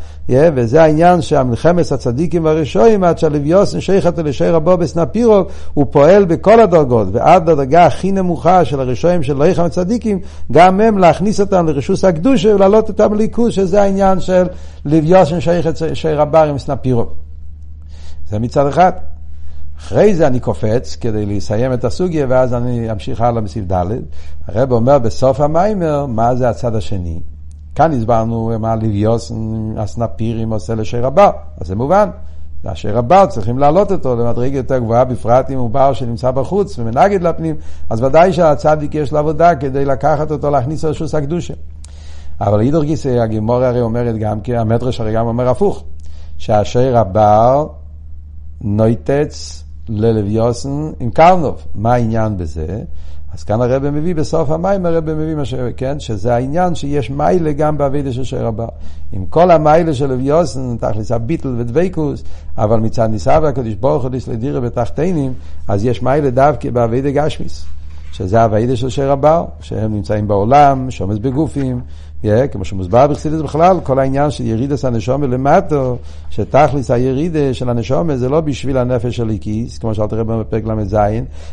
וזה 0.56 0.84
העניין 0.84 1.22
שהמלחמת 1.22 1.92
הצדיקים 1.92 2.46
והרשועים, 2.46 3.04
עד 3.04 3.18
שהלוויוסן 3.18 3.82
שייכת 3.82 4.18
לשי 4.20 4.50
רבו 4.50 4.78
בסנפירוב, 4.78 5.48
הוא 5.74 5.86
פועל 5.90 6.26
בכל 6.26 6.60
הדרגות, 6.60 7.08
ועד 7.12 7.50
לדרגה 7.50 7.86
הכי 7.86 8.12
נמוכה 8.12 8.66
של 8.66 8.80
הרשועים 8.80 9.24
של 9.24 9.38
לא 9.38 9.46
יחם 9.46 9.64
הצדיקים, 9.64 10.20
גם 10.52 10.82
הם 10.82 10.98
להכניס 10.98 11.40
אותם 11.40 11.68
לרשוס 11.68 12.06
הקדושה 12.06 12.58
להעלות 12.58 12.90
אותם 12.90 13.14
ליכוז, 13.14 13.54
שזה 13.54 13.82
העניין 13.82 14.20
של 14.20 14.44
לוויוסן 14.86 15.40
שייך 15.40 15.68
את 15.68 15.76
שיר 15.94 16.22
הבר 16.22 16.44
עם 16.44 16.58
סנפירו. 16.58 17.06
זה 18.30 18.40
מצד 18.40 18.68
אחד. 18.68 18.92
אחרי 19.80 20.16
זה 20.16 20.28
אני 20.28 20.40
קופץ 20.40 20.96
כדי 20.96 21.26
לסיים 21.26 21.74
את 21.74 21.86
הסוגיה, 21.86 22.26
ואז 22.30 22.54
אני 22.54 22.92
אמשיך 22.92 23.22
הלאה 23.22 23.42
בסעיף 23.42 23.66
ד'. 23.72 23.86
הרב 24.48 24.72
אומר 24.72 25.00
בסוף 25.00 25.42
המיימר, 25.42 26.06
מה 26.06 26.36
זה 26.36 26.50
הצד 26.50 26.76
השני? 26.76 27.20
כאן 27.76 27.92
הסברנו 27.92 28.52
מה 28.60 28.76
לוויוסן 28.76 29.36
הסנפירים 29.78 30.54
עושה 30.54 30.76
לשיר 30.76 31.08
הבר, 31.08 31.30
אז 31.62 31.68
זה 31.68 31.76
מובן. 31.76 32.10
לאשר 32.66 32.98
הבר 32.98 33.26
צריכים 33.26 33.60
להעלות 33.60 33.92
אותו 33.92 34.16
למדרגה 34.16 34.58
יותר 34.58 34.78
גבוהה, 34.78 35.06
בפרט 35.06 35.50
אם 35.50 35.58
הוא 35.58 35.70
בר 35.70 35.94
שנמצא 35.94 36.32
בחוץ 36.32 36.80
ומנגד 36.80 37.22
לפנים, 37.22 37.56
אז 37.90 38.04
ודאי 38.04 38.34
שהצדיק 38.34 38.96
יש 38.96 39.12
לו 39.12 39.20
עבודה 39.20 39.56
כדי 39.56 39.86
לקחת 39.86 40.32
אותו 40.32 40.50
להכניס 40.50 40.86
לרשוס 40.86 41.16
הקדושה. 41.16 41.54
אבל 42.42 42.62
אידור 42.62 42.84
גיסא, 42.84 43.10
הגימור 43.10 43.64
הרי 43.64 43.82
אומרת 43.82 44.18
גם 44.18 44.42
כי 44.42 44.58
המדרש 44.58 45.00
הרי 45.00 45.14
גם 45.14 45.28
אומר 45.28 45.50
הפוך, 45.50 45.84
שאשר 46.38 46.98
הבר 46.98 47.68
נויטץ 48.62 49.64
ללוויוסן 49.90 50.92
עם 51.00 51.12
קרנוב. 51.12 51.66
מה 51.76 51.94
העניין 51.94 52.38
בזה? 52.38 52.80
אז 53.34 53.44
כאן 53.44 53.62
הרב 53.62 53.90
מביא 53.90 54.16
בסוף 54.16 54.52
המים, 54.52 54.86
הרב 54.86 55.14
מביא 55.14 55.36
מה 55.36 55.46
ש... 55.46 55.54
כן, 55.78 56.00
שזה 56.00 56.36
העניין 56.36 56.76
שיש 56.76 57.10
מיילה 57.10 57.52
גם 57.52 57.78
באבידה 57.78 58.12
של 58.14 58.24
שיר 58.24 58.48
הבא. 58.48 58.68
עם 59.12 59.26
כל 59.26 59.52
המיילה 59.52 59.94
של 59.94 60.06
לוויוסן, 60.06 60.78
תכלס 60.78 61.12
הביטל 61.12 61.56
ודוויקוס, 61.58 62.24
אבל 62.58 62.80
מצד 62.80 63.06
ניסה 63.06 63.40
והקדוש 63.42 63.74
ברוך 63.74 64.04
הוא 64.04 64.12
לדירה 64.28 64.60
בתחתינים, 64.60 65.34
אז 65.68 65.86
יש 65.86 66.04
מיילה 66.04 66.30
דווקא 66.30 66.70
באבידה 66.70 67.12
גשמיס. 67.12 67.66
שזה 68.12 68.44
הווידה 68.44 68.76
של 68.76 68.90
שיר 68.90 69.12
הבא, 69.12 69.44
שהם 69.60 69.94
נמצאים 69.96 70.28
בעולם, 70.28 70.92
שומץ 70.92 71.18
בגופים, 71.18 71.82
Yeah, 72.24 72.48
כמו 72.52 72.66
שמוסבר 72.66 73.08
בחסידס 73.08 73.42
בכלל, 73.42 73.78
כל 73.84 74.00
העניין 74.00 74.32
של 74.32 74.46
ירידס 74.48 74.86
הנשומה 74.86 75.28
למטו, 75.28 75.98
שתכלס 76.30 76.92
הירידה 76.92 77.54
של 77.54 77.70
הנשומה 77.70 78.18
זה 78.18 78.30
לא 78.30 78.42
בשביל 78.42 78.78
הנפש 78.78 79.16
של 79.16 79.30
איקיס, 79.30 79.78
כמו 79.78 79.96
שאלת 79.96 80.14
רב 80.14 80.32
בפרק 80.34 80.64
ל"ז, 80.66 80.98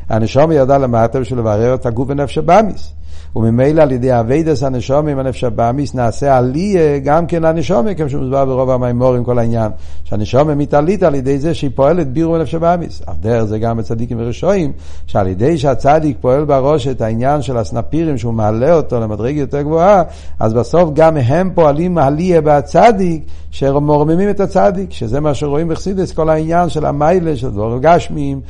הנשומה 0.09 0.54
ירדה 0.54 0.78
למטו 0.78 1.20
בשביל 1.20 1.38
לברר 1.38 1.74
את 1.74 1.87
הגוף 1.87 2.09
ונפש 2.11 2.38
הבאמיס. 2.38 2.92
וממילא 3.36 3.82
על 3.82 3.92
ידי 3.92 4.20
אביידס 4.20 4.62
הנשומה 4.62 5.10
עם 5.10 5.18
הנפש 5.18 5.44
הבאמיס 5.44 5.94
נעשה 5.94 6.36
עליה 6.36 6.98
גם 6.98 7.26
כן 7.26 7.42
לנשומה, 7.42 7.94
כמו 7.94 8.08
שמוסבר 8.08 8.44
ברוב 8.44 8.70
המימורים 8.70 9.24
כל 9.24 9.38
העניין, 9.38 9.70
שהנשומה 10.04 10.54
מתעלית 10.54 11.02
על 11.02 11.14
ידי 11.14 11.38
זה 11.38 11.54
שהיא 11.54 11.70
פועלת 11.74 12.12
בירו 12.12 12.32
בנפש 12.32 12.54
הבאמיס. 12.54 13.02
אך 13.06 13.14
דרך 13.20 13.44
זה 13.44 13.58
גם 13.58 13.76
בצדיקים 13.76 14.16
ורשועים, 14.20 14.72
שעל 15.06 15.26
ידי 15.26 15.58
שהצדיק 15.58 16.16
פועל 16.20 16.44
בראש 16.44 16.88
את 16.88 17.00
העניין 17.00 17.42
של 17.42 17.56
הסנפירים 17.56 18.18
שהוא 18.18 18.34
מעלה 18.34 18.74
אותו 18.74 19.00
למדרגה 19.00 19.40
יותר 19.40 19.62
גבוהה, 19.62 20.02
אז 20.40 20.54
בסוף 20.54 20.90
גם 20.94 21.16
הם 21.16 21.50
פועלים 21.54 21.98
עליה 21.98 22.40
בצדיק, 22.40 23.22
שמורממים 23.50 24.30
את 24.30 24.40
הצדיק, 24.40 24.92
שזה 24.92 25.20
מה 25.20 25.34
שרואים 25.34 25.68
בחסידס, 25.68 26.12
כל 26.12 26.30
העניין 26.30 26.68
של 26.68 26.86
המיילה, 26.86 27.36
של 27.36 27.50
דבור 27.50 27.78
גשמיים, 27.80 28.40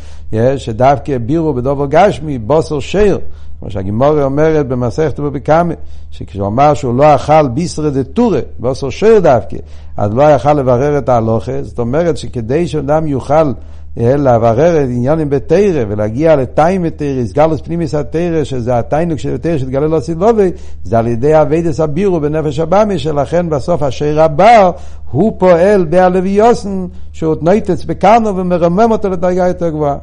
שדווקא 0.57 1.19
בירו 1.19 1.55
בדובר 1.55 1.87
גשמי, 1.87 2.39
בוסר 2.39 2.81
שיר. 2.81 3.19
כמו 3.61 3.71
שהגימורי 3.71 4.23
אומרת 4.23 4.69
במסכת 4.69 5.21
בבקמה, 5.21 5.75
שכשהוא 6.11 6.47
אמר 6.47 6.75
שהוא 6.75 6.95
לא 6.95 7.15
אכל 7.15 7.49
ביסרא 7.49 7.91
דטורא, 7.91 8.39
ועשו 8.61 8.91
שיר 8.91 9.19
דווקא, 9.19 9.57
אז 9.97 10.15
לא 10.15 10.23
יכל 10.23 10.53
לברר 10.53 10.99
את 10.99 11.09
ההלוכה, 11.09 11.63
זאת 11.63 11.79
אומרת 11.79 12.17
שכדי 12.17 12.69
שאדם 12.69 13.07
יוכל 13.07 13.53
לברר 13.97 14.85
את 14.85 14.89
עניונים 14.89 15.31
בתרא 15.31 15.85
ולהגיע 15.89 16.37
לתיים 16.37 16.83
בתרא, 16.83 17.25
סגלוס 17.25 17.61
פנימיס 17.61 17.95
התרא, 17.95 18.45
שזה 18.45 18.79
התיינוק 18.79 19.19
של 19.19 19.35
התרא 19.35 19.59
שהתגלה 19.59 19.87
לו 19.87 20.01
סילובי, 20.01 20.51
זה 20.85 20.99
על 20.99 21.07
ידי 21.07 21.41
אביידס 21.41 21.81
הבירו 21.81 22.21
בנפש 22.21 22.59
הבאמי, 22.59 22.99
שלכן 22.99 23.51
בסוף 23.51 23.83
אשר 23.83 24.21
הבא 24.21 24.71
הוא 25.11 25.33
פועל 25.39 25.85
בהלוויוסן, 25.85 26.87
שהוא 27.13 27.37
נויטץ 27.41 27.85
בקרנו 27.85 28.37
ומרמם 28.37 28.91
אותו 28.91 29.09
לדרגה 29.09 29.49
יותר 29.49 29.69
גבוהה. 29.69 29.97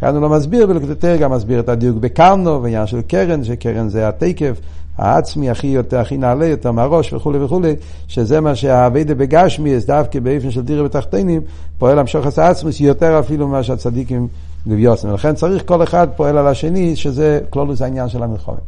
כאן 0.00 0.14
הוא 0.14 0.22
לא 0.22 0.28
מסביר, 0.28 0.66
ולכתר 0.68 1.16
גם 1.16 1.32
מסביר 1.32 1.60
את 1.60 1.68
הדיוק 1.68 1.96
בקרנו, 1.96 2.62
ועניין 2.62 2.86
של 2.86 3.02
קרן, 3.02 3.44
שקרן 3.44 3.88
זה 3.88 4.08
התקף. 4.08 4.60
העצמי 4.98 5.50
הכי 5.50 5.66
יותר, 5.66 6.00
הכי 6.00 6.16
נעלה 6.16 6.46
יותר 6.46 6.72
מהראש 6.72 7.12
וכולי 7.12 7.38
וכולי, 7.38 7.74
שזה 8.08 8.40
מה 8.40 8.54
שהאביידה 8.54 9.14
בגשמי, 9.14 9.74
אז 9.74 9.86
דווקא 9.86 10.20
באופן 10.20 10.50
של 10.50 10.62
דירה 10.62 10.84
בתחתינים, 10.84 11.40
פועל 11.78 11.98
המשוך 11.98 12.26
עשה 12.26 12.48
עצמוס 12.48 12.80
יותר 12.80 13.18
אפילו 13.18 13.48
ממה 13.48 13.62
שהצדיקים 13.62 14.28
גביוסים. 14.68 15.10
ולכן 15.10 15.34
צריך 15.34 15.62
כל 15.66 15.82
אחד 15.82 16.08
פועל 16.16 16.38
על 16.38 16.46
השני, 16.46 16.96
שזה 16.96 17.40
כלולוס 17.50 17.82
העניין 17.82 18.08
של 18.08 18.22
המלחומת. 18.22 18.58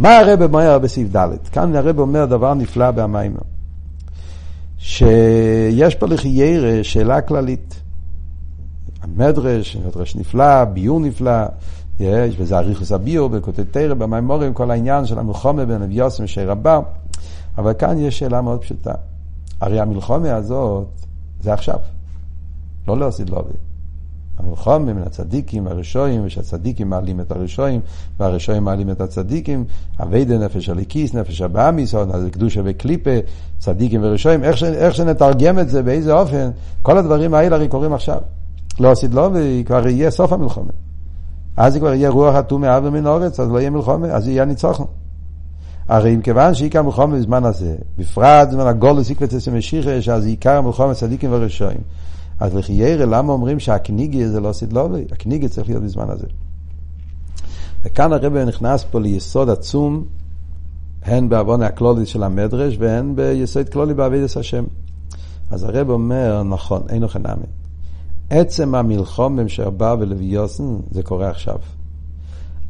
מה 0.00 0.18
הרב 0.18 0.42
אומר 0.42 0.78
בסעיף 0.78 1.16
ד'? 1.16 1.28
כאן 1.52 1.76
הרב 1.76 1.98
אומר 1.98 2.24
דבר 2.24 2.54
נפלא 2.54 2.90
במיימר. 2.90 3.40
שיש 4.78 5.94
פה 5.94 6.06
לחיירה 6.06 6.84
שאלה 6.84 7.20
כללית. 7.20 7.80
המדרש, 9.06 9.76
מדרש 9.76 10.16
נפלא, 10.16 10.64
ביור 10.64 11.00
נפלא, 11.00 11.46
יש, 12.00 12.34
וזה 12.38 12.58
אריכוס 12.58 12.92
הביור, 12.92 13.28
בכותב 13.28 13.64
תרא, 13.70 13.94
במימורים, 13.94 14.54
כל 14.54 14.70
העניין 14.70 15.06
של 15.06 15.18
המלחומה 15.18 15.64
בין 15.64 15.82
אבי 15.82 15.94
יוסם 15.94 16.24
ושי 16.24 16.44
רבם. 16.44 16.82
אבל 17.58 17.72
כאן 17.72 17.98
יש 17.98 18.18
שאלה 18.18 18.40
מאוד 18.40 18.60
פשוטה. 18.60 18.92
הרי 19.60 19.80
המלחומה 19.80 20.34
הזאת 20.34 20.86
זה 21.42 21.52
עכשיו, 21.52 21.78
לא 22.88 22.98
להוסיד 22.98 23.30
לובי. 23.30 23.54
המלחומה 24.38 24.92
מן 24.92 25.02
הצדיקים 25.02 25.66
הראשונים, 25.66 26.22
ושהצדיקים 26.24 26.90
מעלים 26.90 27.20
את 27.20 27.32
הראשונים, 27.32 27.80
והראשונים 28.20 28.64
מעלים 28.64 28.90
את 28.90 29.00
הצדיקים, 29.00 29.64
אביידה 30.02 30.38
נפש 30.38 30.68
הליקיס, 30.68 31.14
נפש 31.14 31.40
הבאמיס, 31.40 31.94
או 31.94 32.04
קדושה 32.32 32.60
וקליפה, 32.64 33.10
צדיקים 33.58 34.00
וראשונים, 34.04 34.44
איך, 34.44 34.56
ש, 34.56 34.64
איך 34.64 34.94
שנתרגם 34.94 35.58
את 35.58 35.68
זה, 35.68 35.82
באיזה 35.82 36.12
אופן, 36.12 36.50
כל 36.82 36.98
הדברים 36.98 37.34
האלה 37.34 37.56
הרי 37.56 37.68
קורים 37.68 37.92
עכשיו. 37.92 38.18
לא 38.80 38.90
עשית 38.90 39.14
לובי, 39.14 39.62
כבר 39.66 39.88
יהיה 39.88 40.10
סוף 40.10 40.32
המלחומה. 40.32 40.72
אז 41.56 41.72
זה 41.72 41.80
כבר 41.80 41.94
יהיה 41.94 42.10
רוח 42.10 42.34
אטום 42.34 42.60
מאב 42.60 42.84
ומן 42.86 43.06
אורץ, 43.06 43.40
אז 43.40 43.48
לא 43.48 43.58
יהיה 43.58 43.70
מלחומה, 43.70 44.06
אז 44.06 44.28
יהיה 44.28 44.44
ניצוחן. 44.44 44.84
הרי 45.88 46.16
מכיוון 46.16 46.54
שעיקר 46.54 46.82
מלחומה 46.82 47.16
בזמן 47.16 47.44
הזה, 47.44 47.76
בפרט 47.98 48.50
זמן 48.50 48.66
הגולוס 48.66 49.10
יקבצס 49.10 49.48
משיחה, 49.48 50.02
שאז 50.02 50.26
עיקר 50.26 50.56
המלחומה 50.56 50.94
צדיקים 50.94 51.30
ורשעים. 51.32 51.80
אז 52.40 52.54
לכי 52.54 52.72
ירא, 52.72 53.04
למה 53.04 53.32
אומרים 53.32 53.60
שהקניגי 53.60 54.28
זה 54.28 54.40
לא 54.40 54.52
סדלובי? 54.52 55.04
הקניגי 55.12 55.48
צריך 55.48 55.68
להיות 55.68 55.82
בזמן 55.82 56.10
הזה. 56.10 56.26
וכאן 57.84 58.12
הרב 58.12 58.36
נכנס 58.36 58.84
פה 58.84 59.00
ליסוד 59.00 59.50
עצום, 59.50 60.04
הן 61.02 61.28
בעוון 61.28 61.62
הכלולי 61.62 62.06
של 62.06 62.22
המדרש, 62.22 62.76
והן 62.80 63.16
ביסוד 63.16 63.68
כלולי 63.68 63.94
בעבידת 63.94 64.36
השם. 64.36 64.64
אז 65.50 65.64
הרב 65.64 65.90
אומר, 65.90 66.42
נכון, 66.42 66.82
אין 66.88 67.02
לו 67.02 67.08
חנמי. 67.08 67.46
עצם 68.30 68.74
המלחום 68.74 69.48
של 69.48 69.70
בר 69.70 69.96
ולוויוסן 70.00 70.78
זה 70.90 71.02
קורה 71.02 71.28
עכשיו. 71.30 71.58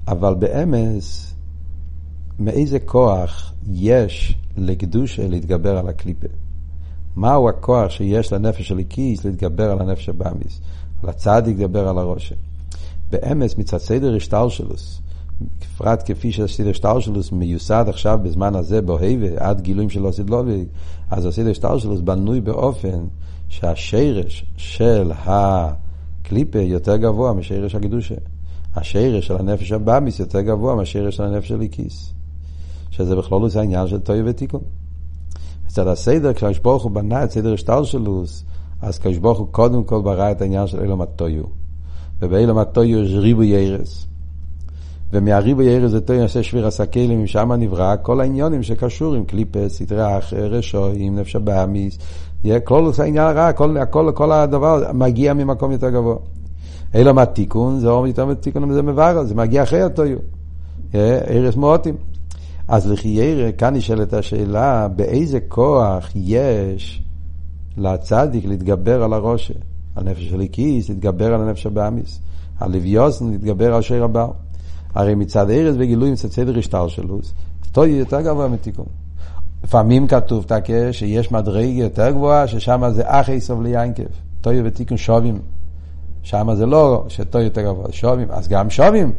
אבל 0.09 0.35
באמס, 0.35 1.35
מאיזה 2.38 2.79
כוח 2.79 3.53
יש 3.73 4.35
לקדושה 4.57 5.29
להתגבר 5.29 5.79
על 5.79 5.88
הקליפה? 5.88 6.29
מהו 7.16 7.49
הכוח 7.49 7.90
שיש 7.90 8.33
לנפש 8.33 8.69
של 8.69 8.79
הכיס 8.79 9.25
להתגבר 9.25 9.71
על 9.71 9.81
הנפש 9.81 10.09
הבאמיס? 10.09 10.61
על 11.03 11.09
הצד 11.09 11.42
להתגבר 11.47 11.88
על 11.88 11.99
הראש. 11.99 12.33
באמס 13.11 13.59
מצד 13.59 13.79
סדר 13.79 14.16
השטלשלוס, 14.16 15.01
בפרט 15.40 16.03
כפי 16.07 16.33
שהסדר 16.33 16.71
השטלשלוס 16.71 17.33
מיוסד 17.33 17.85
עכשיו 17.88 18.19
בזמן 18.23 18.55
הזה 18.55 18.83
בהווה 18.83 19.29
עד 19.37 19.61
גילויים 19.61 19.90
של 19.90 20.07
אוסידלובי, 20.07 20.64
אז 21.11 21.27
הסדר 21.27 21.51
השטלשלוס 21.51 22.01
בנוי 22.01 22.40
באופן 22.40 23.05
שהשרש 23.49 24.45
של 24.57 25.13
הקליפה 25.17 26.59
יותר 26.59 26.97
גבוה 26.97 27.33
משרש 27.33 27.75
הקדושה. 27.75 28.15
השרש 28.77 29.27
של 29.27 29.37
הנפש 29.37 29.73
הבאמיס 29.73 30.21
יותר 30.21 30.41
גבוה 30.41 30.75
מהשרש 30.75 31.17
של 31.17 31.23
הנפש 31.23 31.49
של 31.49 31.61
איקיס. 31.61 32.13
שזה 32.91 33.17
בכלול 33.17 33.43
לא 33.43 33.49
זה 33.49 33.61
העניין 33.61 33.87
של 33.87 34.01
טוי 34.01 34.23
ותיקון. 34.25 34.61
מצד 35.67 35.87
הסדר, 35.87 36.33
כשהקדוש 36.33 36.59
ברוך 36.59 36.83
הוא 36.83 36.91
בנה 36.91 37.25
את 37.25 37.31
סדר 37.31 37.53
השטר 37.53 37.85
שלוס, 37.85 38.45
אז 38.83 38.99
הקדוש 38.99 39.19
ברוך 39.19 39.39
הוא 39.39 39.47
קודם 39.51 39.85
כל 39.85 40.03
ברא 40.03 40.31
את 40.31 40.43
העניין 40.43 40.67
של 40.67 40.81
עולם 40.81 41.01
התוהו. 41.01 41.45
ובעולם 42.23 42.59
התוהו 42.59 43.03
יש 43.03 43.13
ריבוי 43.12 43.43
אורות. 43.43 44.07
ומהריבוי 45.12 45.62
אורות 45.62 45.91
זה 45.91 46.01
תוהו 46.01 46.21
נעשה 46.21 46.43
שבירת 46.43 46.67
הכלים, 46.67 47.25
משם 47.25 47.53
נברא 47.53 47.95
כל 48.03 48.21
העניינים 48.21 48.62
שקשורים, 48.63 49.25
קליפות, 49.25 49.83
סטרא 49.83 50.19
אחרא, 50.19 50.47
רשעים, 50.47 51.19
נפש 51.19 51.37
הבהמית, 51.37 51.99
כללות 52.65 53.01
העניין 53.01 53.27
הרע, 53.27 53.53
כל, 53.53 53.77
הכל, 53.77 54.13
כל 54.15 54.33
הדבר 54.33 54.83
מגיע 54.95 55.35
ממקום 55.35 55.73
יותר 55.73 55.91
גבוה. 55.91 56.17
אלא 56.95 57.13
מה 57.13 57.27
תיקון, 57.27 57.79
זה 57.79 57.89
אומר 57.89 58.07
יותר 58.07 58.27
מתיקון, 58.27 58.73
זה 58.73 58.83
מבאר, 58.83 59.25
זה 59.25 59.35
מגיע 59.35 59.63
אחרי 59.63 59.83
התוהו. 59.83 60.19
אורות 61.31 61.57
מועטים. 61.57 61.97
אז 62.69 62.91
לכאורה, 62.91 63.51
כאן 63.59 63.75
נשאלת 63.75 64.15
השאלה, 64.15 64.89
באיזה 64.89 65.41
כוח 65.49 66.11
יש 66.15 67.03
לצדיק 67.77 68.45
להתגבר 68.45 69.03
על 69.03 69.13
הראש, 69.13 69.53
על 69.97 70.05
נפש 70.05 70.23
של 70.23 70.41
הכיס, 70.41 70.89
להתגבר 70.89 71.35
על 71.35 71.41
הנפש 71.41 71.67
הבאמיס, 71.67 72.21
על 72.61 72.73
לוויוסן, 72.73 73.31
להתגבר 73.31 73.75
על 73.75 73.83
שיר 73.83 74.05
הבר. 74.05 74.31
הרי 74.95 75.15
מצד 75.15 75.51
ארץ 75.51 75.75
וגילוי 75.79 76.13
מצד 76.13 76.29
סדר 76.29 76.59
השטר 76.59 76.89
שלו, 76.89 77.19
טויו 77.73 77.97
יותר 77.97 78.21
גבוה 78.21 78.49
מתיקון. 78.49 78.87
לפעמים 79.67 80.07
כתוב 80.07 80.45
תקה 80.45 80.93
שיש 80.93 81.33
מדרגה 81.33 81.67
יותר 81.67 82.11
גבוהה, 82.11 82.49
ששם 82.49 82.85
זה 82.91 83.03
אחי 83.07 83.41
סוב 83.41 83.63
ליינקב. 83.63 84.03
טויו 84.41 84.65
ותיקון 84.65 84.97
שובים. 84.97 85.39
שם 86.23 86.55
זה 86.55 86.67
לא 86.67 87.05
שטויו 87.09 87.45
יותר 87.45 87.63
גבוה, 87.63 87.87
שובים. 87.91 88.29
אז 88.31 88.49
גם 88.49 88.71
שובים, 88.71 89.13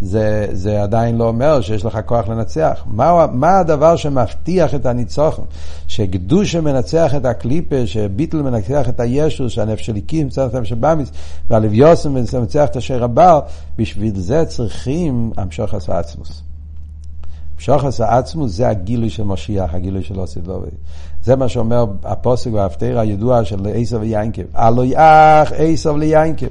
זה, 0.00 0.46
זה 0.52 0.82
עדיין 0.82 1.16
לא 1.16 1.28
אומר 1.28 1.60
שיש 1.60 1.84
לך 1.84 1.98
כוח 2.06 2.28
לנצח. 2.28 2.84
מה, 2.86 3.26
מה 3.32 3.58
הדבר 3.58 3.96
שמבטיח 3.96 4.74
את 4.74 4.86
הניצוחן? 4.86 5.42
שקדושה 5.86 6.60
מנצח 6.60 7.14
את 7.14 7.24
הקליפה, 7.24 7.86
שביטל 7.86 8.42
מנצח 8.42 8.88
את 8.88 9.00
הישוס, 9.00 9.52
שהנפש 9.52 9.86
של 9.86 9.96
איקים 9.96 10.22
מנצח 10.22 10.46
את 10.50 10.54
הנפש 10.54 10.68
של 10.68 10.76
במיס, 10.80 11.10
והלוויוסם 11.50 12.14
מנצח 12.14 12.64
את 12.64 12.76
אשר 12.76 13.04
הבא, 13.04 13.40
בשביל 13.78 14.18
זה 14.20 14.44
צריכים 14.44 15.32
המשוך 15.36 15.74
עשה 15.74 15.98
עצמוס. 15.98 16.42
שוחס 17.58 18.00
העצמוס 18.00 18.52
זה 18.52 18.68
הגילוי 18.68 19.10
של 19.10 19.22
משיח, 19.22 19.74
הגילוי 19.74 20.02
של 20.02 20.20
אוסית 20.20 20.46
לובי. 20.46 20.70
זה 21.24 21.36
מה 21.36 21.48
שאומר 21.48 21.84
הפוסק 22.04 22.52
וההפטר 22.52 22.98
הידוע 22.98 23.44
של 23.44 23.66
עשב 23.74 23.98
ויינקב. 24.00 24.42
הלא 24.54 24.84
יח 24.84 25.52
עשב 25.56 25.96
ליינקב. 25.96 26.46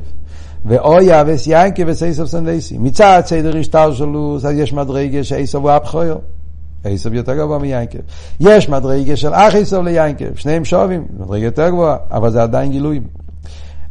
ואוי 0.66 1.22
אבס 1.22 1.48
יינקב 1.48 1.84
וסייסב 1.88 2.26
סנדסי. 2.26 2.78
מצד 2.78 3.22
סדר 3.26 3.58
השטר 3.58 3.94
שלו, 3.94 4.36
אז 4.36 4.46
יש 4.46 4.74
מדרגה 4.74 5.24
שעשב 5.24 5.58
הוא 5.58 5.72
הבכויר. 5.72 6.18
עשב 6.84 7.14
יותר 7.14 7.36
גבוה 7.36 7.60
מיינקב. 7.60 8.00
יש 8.40 8.70
מדרגה 8.70 9.16
של 9.16 9.34
אח 9.34 9.56
עשב 9.56 9.82
ליינקב. 9.82 10.36
שניהם 10.36 10.66
שווים, 10.66 11.06
מדרגה 11.20 11.46
יותר 11.46 11.70
גבוהה, 11.70 11.98
אבל 12.12 12.32
זה 12.32 12.44
עדיין 12.44 12.72
גילויים. 12.72 13.04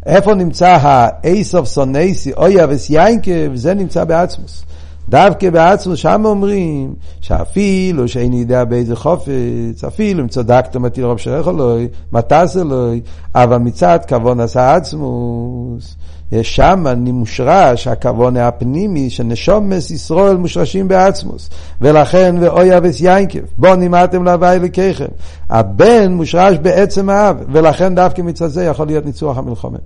איפה 0.07 0.35
נמצא 0.35 0.79
העשב 0.81 1.65
סונסי, 1.65 2.33
אוי 2.33 2.65
אבס 2.65 2.91
יינקב, 2.91 3.55
זה 3.55 3.75
נמצא 3.75 4.05
בעצמוס. 4.05 4.65
דווקא 5.09 5.51
בעצמו 5.51 5.97
שם 5.97 6.23
אומרים 6.25 6.95
שאפילו 7.21 8.09
שאין 8.09 8.33
יודע 8.33 8.65
באיזה 8.65 8.97
חופץ, 8.97 9.85
אפילו 9.87 10.23
אם 10.23 10.29
צדקת 10.29 10.77
מטיל 10.77 11.05
רב 11.05 11.17
שלך 11.17 11.49
אלוהי, 11.49 11.89
מטס 12.13 12.57
אלוהי, 12.57 13.01
אבל 13.35 13.57
מצד 13.57 13.99
כבון 14.07 14.41
עשה 14.41 14.75
עצמוס, 14.75 15.97
שם 16.43 16.87
אני 16.87 17.13
מושרש 17.13 17.87
הכבון 17.87 18.37
הפנימי 18.37 19.11
שנשומס 19.11 19.91
ישראל 19.91 20.37
מושרשים 20.37 20.89
בעצמוס. 20.89 21.51
ולכן 21.81 22.35
ואוי 22.41 22.77
אבס 22.77 23.01
יינקב 23.01 23.39
בוא 23.59 23.75
נימדתם 23.75 24.25
להווי 24.25 24.53
אלוקיכם. 24.53 25.07
הבן 25.51 26.13
מושרש 26.13 26.59
בעצם 26.59 27.11
האב 27.11 27.37
ולכן 27.53 27.95
דווקא 27.95 28.23
מצד 28.23 28.47
זה 28.47 28.65
יכול 28.65 28.87
להיות 28.87 29.07
ניצוח 29.07 29.39
המלחמה. 29.39 29.79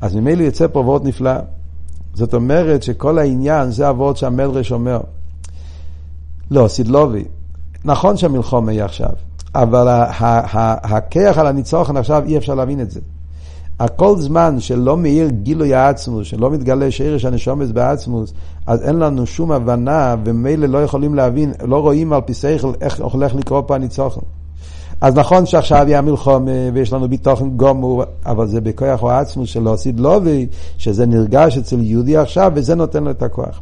אז 0.00 0.14
ממילא 0.16 0.42
יוצא 0.42 0.66
פה 0.66 0.80
וורט 0.80 1.04
נפלא 1.04 1.34
זאת 2.14 2.34
אומרת 2.34 2.82
שכל 2.82 3.18
העניין, 3.18 3.70
זה 3.70 3.88
הוורד 3.88 4.16
שהמדרש 4.16 4.72
אומר. 4.72 5.00
לא, 6.50 6.68
סידלובי. 6.68 7.24
נכון 7.84 8.16
שהמלחום 8.16 8.68
יהיה 8.68 8.84
עכשיו, 8.84 9.10
אבל 9.54 9.86
הכיח 10.82 11.38
על 11.38 11.46
הניצוחן 11.46 11.96
עכשיו 11.96 12.22
אי 12.26 12.36
אפשר 12.36 12.54
להבין 12.54 12.80
את 12.80 12.90
זה. 12.90 13.00
הכל 13.80 14.16
זמן 14.16 14.60
שלא 14.60 14.96
מאיר 14.96 15.28
גילוי 15.28 15.74
העצמוס, 15.74 16.26
שלא 16.26 16.50
מתגלה 16.50 16.90
שרש 16.90 17.24
הנשומץ 17.24 17.68
בעצמוס, 17.70 18.32
אז 18.66 18.82
אין 18.82 18.96
לנו 18.96 19.26
שום 19.26 19.52
הבנה, 19.52 20.14
ומילא 20.24 20.66
לא 20.66 20.82
יכולים 20.82 21.14
להבין, 21.14 21.52
לא 21.64 21.80
רואים 21.80 22.12
על 22.12 22.20
פי 22.20 22.34
שכל 22.34 22.72
איך 22.80 23.00
הולך 23.00 23.34
לקרוא 23.34 23.62
פה 23.66 23.74
הניצוחן. 23.74 24.20
אז 25.04 25.14
נכון 25.14 25.46
שעכשיו 25.46 25.84
יהיה 25.88 26.00
מלחום 26.00 26.48
ויש 26.74 26.92
לנו 26.92 27.08
ביטוחן 27.08 27.50
גומור, 27.50 28.02
אבל 28.26 28.46
זה 28.46 28.60
בכוח 28.60 29.02
או 29.02 29.10
עצמו 29.10 29.46
של 29.46 29.62
להוסיד 29.62 30.00
לובי, 30.00 30.46
שזה 30.78 31.06
נרגש 31.06 31.58
אצל 31.58 31.80
יהודי 31.80 32.16
עכשיו, 32.16 32.52
וזה 32.54 32.74
נותן 32.74 33.04
לו 33.04 33.10
את 33.10 33.22
הכוח. 33.22 33.60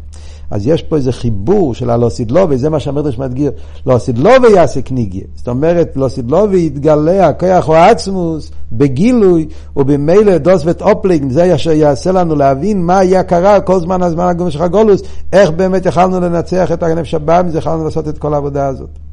אז 0.50 0.66
יש 0.66 0.82
פה 0.82 0.96
איזה 0.96 1.12
חיבור 1.12 1.74
של 1.74 1.90
הלוסיד 1.90 2.30
לובי, 2.30 2.58
זה 2.58 2.70
מה 2.70 2.80
שהמדרש 2.80 3.18
מדגיר, 3.18 3.50
לוסיד 3.86 4.18
לובי 4.18 4.48
יעשה 4.54 4.82
קניגיה. 4.82 5.24
זאת 5.34 5.48
אומרת, 5.48 5.96
לוסיד 5.96 6.30
לובי 6.30 6.66
יתגלה 6.66 7.28
הכוח 7.28 7.68
או 7.68 7.74
עצמוס 7.74 8.50
בגילוי, 8.72 9.46
ובמילא 9.76 10.38
דוס 10.38 10.62
וטופלינג, 10.64 11.32
זה 11.32 11.54
אשר 11.54 11.70
יעשה 11.70 12.12
לנו 12.12 12.34
להבין 12.34 12.82
מה 12.82 12.98
היה 12.98 13.22
קרה 13.22 13.60
כל 13.60 13.80
זמן 13.80 14.02
הזמן 14.02 14.28
הגומר 14.28 14.50
של 14.50 14.62
הגולוס, 14.62 15.02
איך 15.32 15.50
באמת 15.50 15.86
יכלנו 15.86 16.20
לנצח 16.20 16.72
את 16.72 16.82
הנפש 16.82 17.14
הבא, 17.14 17.42
מזה 17.46 17.58
יכלנו 17.58 17.84
לעשות 17.84 18.08
את 18.08 18.18
כל 18.18 18.34
העבודה 18.34 18.66
הזאת. 18.66 19.11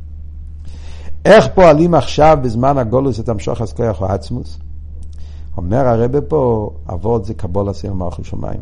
איך 1.25 1.47
פועלים 1.47 1.93
עכשיו 1.93 2.37
בזמן 2.41 2.77
הגולוס 2.77 3.19
את 3.19 3.29
המשוך 3.29 3.61
אז 3.61 3.73
כוח 3.73 4.01
או 4.01 4.05
עצמוס? 4.05 4.59
אומר 5.57 5.87
הרבה 5.87 6.21
פה, 6.21 6.71
אבות 6.89 7.25
זה 7.25 7.33
קבול 7.33 7.69
עשינו 7.69 7.95
מלכו 7.95 8.23
שמיים. 8.23 8.59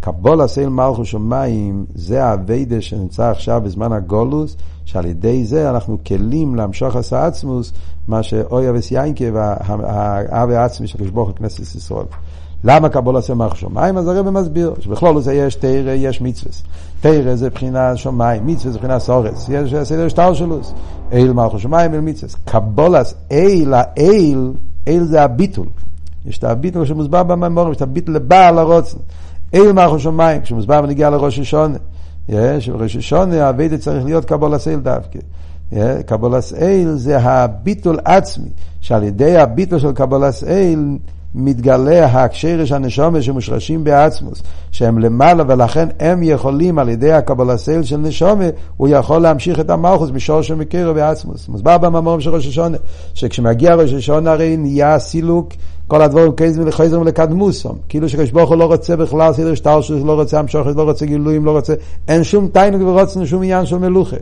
קבול 0.00 0.40
עשינו 0.40 0.70
מלכו 0.70 1.04
שמיים 1.04 1.86
זה 1.94 2.24
האביידה 2.24 2.80
שנמצא 2.80 3.30
עכשיו 3.30 3.60
בזמן 3.64 3.92
הגולוס, 3.92 4.56
שעל 4.84 5.06
ידי 5.06 5.44
זה 5.44 5.70
אנחנו 5.70 5.98
כלים 6.06 6.54
להמשוך 6.54 6.96
עשה 6.96 7.26
עצמוס, 7.26 7.72
מה 8.08 8.22
שאויה 8.22 8.72
וסיינקה 8.74 9.24
והאב 9.32 10.50
העצמי 10.50 10.86
של 10.86 11.04
כשבוך 11.04 11.30
כנסת 11.36 11.76
ישראל. 11.76 12.06
למה 12.64 12.88
קבלת 12.88 13.16
עול 13.16 13.34
מלכות 13.34 13.56
שמיים? 13.56 13.98
אז 13.98 14.08
הרב 14.08 14.30
מסביר, 14.30 14.74
שבכללות 14.80 15.20
זה 15.20 15.34
יש 15.34 15.54
תורה, 15.54 15.90
יש 15.90 16.20
מצווה. 16.20 16.52
תורה 17.00 17.34
זה 17.34 17.50
בחינה 17.50 17.96
שמיים, 17.96 18.46
מצווה 18.46 18.72
זה 18.72 18.78
בחינה 18.78 18.98
סורס, 18.98 19.48
יש 19.48 19.74
סדר 19.82 20.08
השתלשלות. 20.08 20.72
עול 21.12 21.32
מלכות 21.32 21.58
שמיים 21.58 21.94
עול 21.94 22.00
מצווה. 22.00 22.32
קבלת, 22.44 23.14
עול, 23.32 23.74
העול, 23.74 24.52
עול 24.88 25.04
זה 25.04 25.22
הביטול. 25.22 25.66
יש 26.26 26.38
את 26.38 26.44
הביטול 26.44 26.86
שמוסבר 26.86 27.22
במאמרים, 27.22 27.70
יש 27.70 27.76
את 27.76 27.82
הביטול 27.82 28.14
לבעל 28.14 28.58
הרצון. 28.58 28.98
עול 29.54 29.72
מלכות 29.72 29.98
שמיים, 29.98 30.40
כשמוסבר 30.40 30.80
ונגיע 30.84 31.10
לראש 31.10 31.38
השנה. 31.38 31.78
שבראש 32.60 32.96
השנה 32.96 33.46
העבודה 33.46 33.78
צריך 33.78 34.04
להיות 34.04 34.24
קבלת 34.24 34.68
עול 34.68 34.80
דווקא. 34.80 35.18
קבלת 36.06 36.54
עול 36.54 36.92
זה 36.96 37.18
הביטול 37.18 37.98
עצמי, 38.04 38.48
שעל 38.80 39.02
ידי 39.02 39.36
הביטול 39.36 39.78
של 39.78 39.92
קבולס 39.92 40.44
אל 40.44 40.96
מתגלה 41.38 42.06
הקשרש 42.06 42.72
הנשומת 42.72 43.22
שמושרשים 43.22 43.84
בעצמוס, 43.84 44.42
שהם 44.70 44.98
למעלה 44.98 45.44
ולכן 45.48 45.88
הם 46.00 46.22
יכולים 46.22 46.78
על 46.78 46.88
ידי 46.88 47.12
הקבלה 47.12 47.56
סייל 47.56 47.82
של 47.82 47.96
נשומת, 47.96 48.54
הוא 48.76 48.88
יכול 48.88 49.18
להמשיך 49.18 49.60
את 49.60 49.70
המלכוס 49.70 50.10
בשור 50.10 50.42
שמכירו 50.42 50.94
בעצמוס. 50.94 51.48
מוסבר 51.48 51.78
במאמרים 51.78 52.20
של 52.20 52.30
ראש 52.30 52.46
השונה, 52.46 52.76
שכשמגיע 53.14 53.74
ראש 53.74 53.92
השונה 53.92 54.32
הרי 54.32 54.56
נהיה 54.56 54.98
סילוק 54.98 55.52
כל 55.86 56.02
הדברים 56.02 56.32
חוזרים 56.70 57.04
לקדמוסום. 57.04 57.78
כאילו 57.88 58.08
שקדוש 58.08 58.30
ברוך 58.30 58.50
הוא 58.50 58.58
לא 58.58 58.64
רוצה 58.64 58.96
בכלל 58.96 59.32
סדר 59.32 59.54
שטר 59.54 59.80
שהוא 59.80 60.06
לא 60.06 60.12
רוצה 60.12 60.38
המשוכת, 60.38 60.76
לא 60.76 60.82
רוצה 60.82 61.06
גילויים, 61.06 61.44
לא 61.44 61.50
רוצה... 61.50 61.74
אין 62.08 62.24
שום 62.24 62.48
תיינוק 62.48 62.82
ורוצנו, 62.82 63.26
שום 63.26 63.42
עניין 63.42 63.66
של 63.66 63.78
מלוכה. 63.78 64.16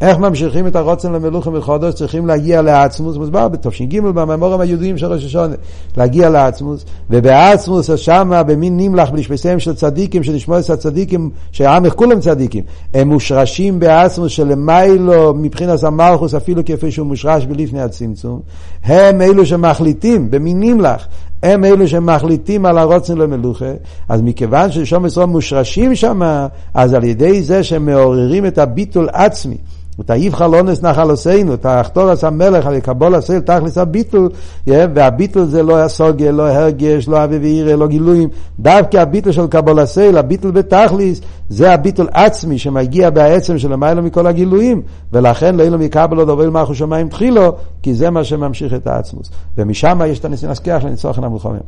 איך 0.00 0.18
ממשיכים 0.18 0.66
את 0.66 0.76
הרוצן 0.76 1.12
למלוכה 1.12 1.50
מחודש? 1.50 1.94
צריכים 1.94 2.26
להגיע 2.26 2.62
לעצמוס, 2.62 3.16
מוסבר 3.16 3.48
בתש"ג 3.48 4.00
בממורים 4.00 4.60
היהודיים 4.60 4.98
של 4.98 5.12
ראש 5.12 5.24
השונה, 5.24 5.54
להגיע 5.96 6.30
לעצמוס, 6.30 6.84
ובעצמוס 7.10 7.90
שמה 7.96 8.42
במין 8.42 8.76
נמלח 8.76 9.10
בנשפסיהם 9.10 9.60
של 9.60 9.74
צדיקים, 9.74 10.22
שנשמור 10.22 10.58
את 10.58 10.70
הצדיקים, 10.70 11.30
שהעם 11.52 11.90
כולם 11.90 12.20
צדיקים, 12.20 12.64
הם 12.94 13.08
מושרשים 13.08 13.80
בעצמוס 13.80 14.32
שלמיילו 14.32 15.34
מבחינת 15.34 15.82
המלכוס, 15.82 16.34
אפילו 16.34 16.62
כפי 16.66 16.90
שהוא 16.90 17.06
מושרש 17.06 17.46
בלפני 17.46 17.82
הצמצום, 17.82 18.40
הם 18.84 19.22
אלו 19.22 19.46
שמחליטים 19.46 20.30
במין 20.30 20.60
נמלח, 20.60 21.06
הם 21.42 21.64
אלו 21.64 21.88
שמחליטים 21.88 22.66
על 22.66 22.78
הרוצן 22.78 23.18
למלוכה, 23.18 23.72
אז 24.08 24.22
מכיוון 24.22 24.72
ששום 24.72 25.06
ישראל 25.06 25.26
מושרשים 25.26 25.94
שם, 25.94 26.46
אז 26.74 26.94
על 26.94 27.04
ידי 27.04 27.42
זה 27.42 27.62
שהם 27.62 27.86
מעוררים 27.86 28.46
את 28.46 28.58
הביטול 28.58 29.08
עצמי, 29.12 29.56
את 30.00 30.10
האיבחר 30.10 30.46
לא 30.46 30.62
נס 30.62 30.82
נחל 30.82 31.10
עשינו, 31.10 31.54
את 31.54 31.66
האחתורס 31.66 32.24
המלך, 32.24 32.66
לקבול 32.66 33.14
עשה 33.14 33.40
תכלס 33.40 33.78
הביטול, 33.78 34.28
והביטול 34.66 35.44
זה 35.44 35.62
לא 35.62 35.78
הסוגיה, 35.78 36.32
לא 36.32 36.48
הרגש, 36.48 37.08
לא 37.08 37.24
אבי 37.24 37.38
ואירא, 37.38 37.74
לא 37.74 37.86
גילויים, 37.86 38.28
דווקא 38.60 38.96
הביטול 38.96 39.32
של 39.32 39.46
קבול 39.46 39.78
עשה, 39.78 40.18
הביטול 40.18 40.50
בתכליס, 40.50 41.20
זה 41.48 41.72
הביטול 41.72 42.08
עצמי 42.12 42.58
שמגיע 42.58 43.10
בעצם 43.10 43.58
של 43.58 43.72
למעלה 43.72 44.00
מכל 44.00 44.26
הגילויים, 44.26 44.82
ולכן 45.12 45.56
לא 45.56 45.78
מקבל 45.78 46.18
עוד 46.18 46.28
עובר 46.28 46.50
מערכו 46.50 46.74
שמיים 46.74 47.08
תחילו, 47.08 47.52
כי 47.82 47.94
זה 47.94 48.10
מה 48.10 48.24
שממשיך 48.24 48.74
את 48.74 48.86
העצמוס. 48.86 49.30
ומשם 49.58 50.00
יש 50.06 50.18
את 50.18 50.24
הניסיון 50.24 50.52
הסכיח 50.52 50.84
לניצוח 50.84 51.18
המלחומים. 51.18 51.62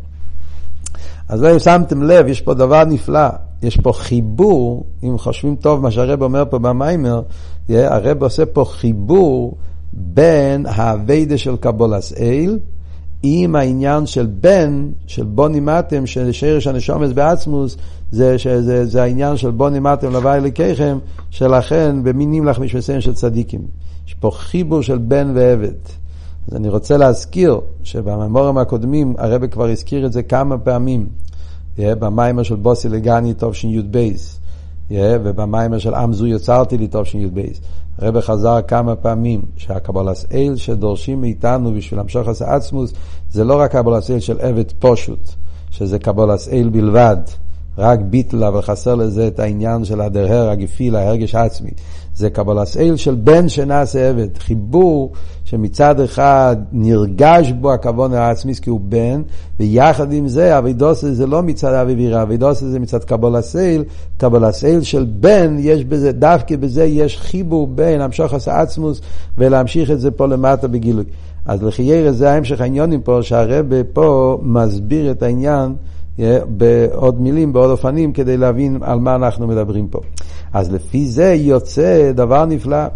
אז 1.28 1.42
לא 1.42 1.58
שמתם 1.58 2.02
לב, 2.02 2.28
יש 2.28 2.40
פה 2.40 2.54
דבר 2.54 2.84
נפלא, 2.84 3.28
יש 3.62 3.76
פה 3.76 3.92
חיבור, 3.92 4.84
אם 5.02 5.18
חושבים 5.18 5.56
טוב 5.56 5.80
מה 5.80 5.90
שהרב 5.90 6.22
אומר 6.22 6.44
פה 6.50 6.58
במיימר, 6.58 7.22
הרב 7.68 8.22
עושה 8.22 8.46
פה 8.46 8.64
חיבור 8.64 9.56
בין 9.92 10.66
האביידה 10.66 11.38
של 11.38 11.56
קבולס 11.56 12.12
אל 12.12 12.58
עם 13.22 13.56
העניין 13.56 14.06
של 14.06 14.26
בן, 14.26 14.88
של 15.06 15.24
בו 15.24 15.48
נימדתם, 15.48 16.06
של 16.06 16.32
שרש 16.32 16.66
הנשומס 16.66 17.12
בעצמוס, 17.12 17.76
זה, 18.10 18.38
שזה, 18.38 18.86
זה 18.86 19.02
העניין 19.02 19.36
של 19.36 19.50
בו 19.50 19.68
נימדתם 19.68 20.12
לוואי 20.12 20.38
אלוקיכם, 20.38 20.98
שלכן 21.30 22.02
במינים 22.02 22.44
לך 22.44 22.58
משמסיהם 22.58 23.00
של 23.00 23.14
צדיקים. 23.14 23.60
יש 24.06 24.14
פה 24.14 24.30
חיבור 24.34 24.82
של 24.82 24.98
בן 24.98 25.32
ועבד. 25.34 25.72
אז 26.48 26.56
אני 26.56 26.68
רוצה 26.68 26.96
להזכיר 26.96 27.60
שבממורים 27.82 28.58
הקודמים 28.58 29.14
הרב 29.18 29.46
כבר 29.46 29.68
הזכיר 29.68 30.06
את 30.06 30.12
זה 30.12 30.22
כמה 30.22 30.58
פעמים. 30.58 31.06
במיימר 31.78 32.42
של 32.42 32.54
בוסי 32.54 32.88
לגני 32.88 33.34
תשי"ב, 33.38 34.08
ובמיימר 34.90 35.78
של 35.78 35.94
עם 35.94 36.12
זו 36.12 36.26
יצרתי 36.26 36.78
לי 36.78 36.88
תשי"ב. 36.90 37.40
הרב 37.98 38.20
חזר 38.20 38.60
כמה 38.68 38.96
פעמים 38.96 39.42
שהקבולס 39.56 40.26
אל 40.32 40.56
שדורשים 40.56 41.20
מאיתנו 41.20 41.74
בשביל 41.74 42.00
המשוך 42.00 42.28
עשה 42.28 42.54
עצמוס, 42.54 42.92
זה 43.30 43.44
לא 43.44 43.60
רק 43.60 43.72
קבולס 43.72 44.10
אל 44.10 44.20
של 44.20 44.40
עבד 44.40 44.72
פושוט, 44.78 45.30
שזה 45.70 45.98
קבולס 45.98 46.48
אל 46.48 46.68
בלבד. 46.72 47.16
רק 47.78 48.00
ביטל, 48.00 48.44
אבל 48.44 48.62
חסר 48.62 48.94
לזה 48.94 49.26
את 49.26 49.40
העניין 49.40 49.84
של 49.84 50.00
הדרהר, 50.00 50.50
הגיפיל, 50.50 50.96
ההרגש 50.96 51.34
העצמי. 51.34 51.70
זה 52.16 52.30
קבלת 52.30 52.76
אל 52.76 52.96
של 52.96 53.14
בן 53.14 53.48
שנעשה 53.48 54.08
עבד. 54.08 54.38
חיבור 54.38 55.12
שמצד 55.44 56.00
אחד 56.00 56.56
נרגש 56.72 57.52
בו 57.52 57.72
הכבון 57.72 58.14
העצמי 58.14 58.54
כי 58.54 58.70
הוא 58.70 58.80
בן, 58.80 59.22
ויחד 59.60 60.12
עם 60.12 60.28
זה 60.28 60.58
אבידוסה 60.58 61.14
זה 61.14 61.26
לא 61.26 61.42
מצד 61.42 61.72
אבי 61.72 61.94
בירה, 61.94 62.22
אבידוסה 62.22 62.70
זה 62.70 62.78
מצד 62.78 63.04
קבלת 63.04 63.44
אל, 63.56 63.84
קבלת 64.16 64.64
אל 64.64 64.82
של 64.82 65.06
בן, 65.20 65.56
יש 65.58 65.84
בזה, 65.84 66.12
דווקא 66.12 66.56
בזה 66.56 66.84
יש 66.84 67.18
חיבור 67.18 67.66
בין 67.66 68.00
המשוך 68.00 68.34
עשה 68.34 68.60
עצמוס 68.60 69.00
ולהמשיך 69.38 69.90
את 69.90 70.00
זה 70.00 70.10
פה 70.10 70.26
למטה 70.26 70.68
בגילוי. 70.68 71.04
אז 71.46 71.62
לחיירה 71.62 72.12
זה 72.12 72.32
ההמשך 72.32 72.60
העניונים 72.60 73.00
פה, 73.00 73.18
שהרבה 73.22 73.84
פה 73.92 74.38
מסביר 74.42 75.10
את 75.10 75.22
העניין 75.22 75.74
בעוד 76.48 77.20
מילים, 77.20 77.52
בעוד 77.52 77.70
אופנים, 77.70 78.12
כדי 78.12 78.36
להבין 78.36 78.78
על 78.82 78.98
מה 78.98 79.14
אנחנו 79.14 79.46
מדברים 79.46 79.88
פה. 79.88 80.00
אז 80.52 80.72
לפי 80.72 81.06
זה 81.06 81.34
יוצא 81.34 82.12
דבר 82.14 82.46
נפלא. 82.46 82.86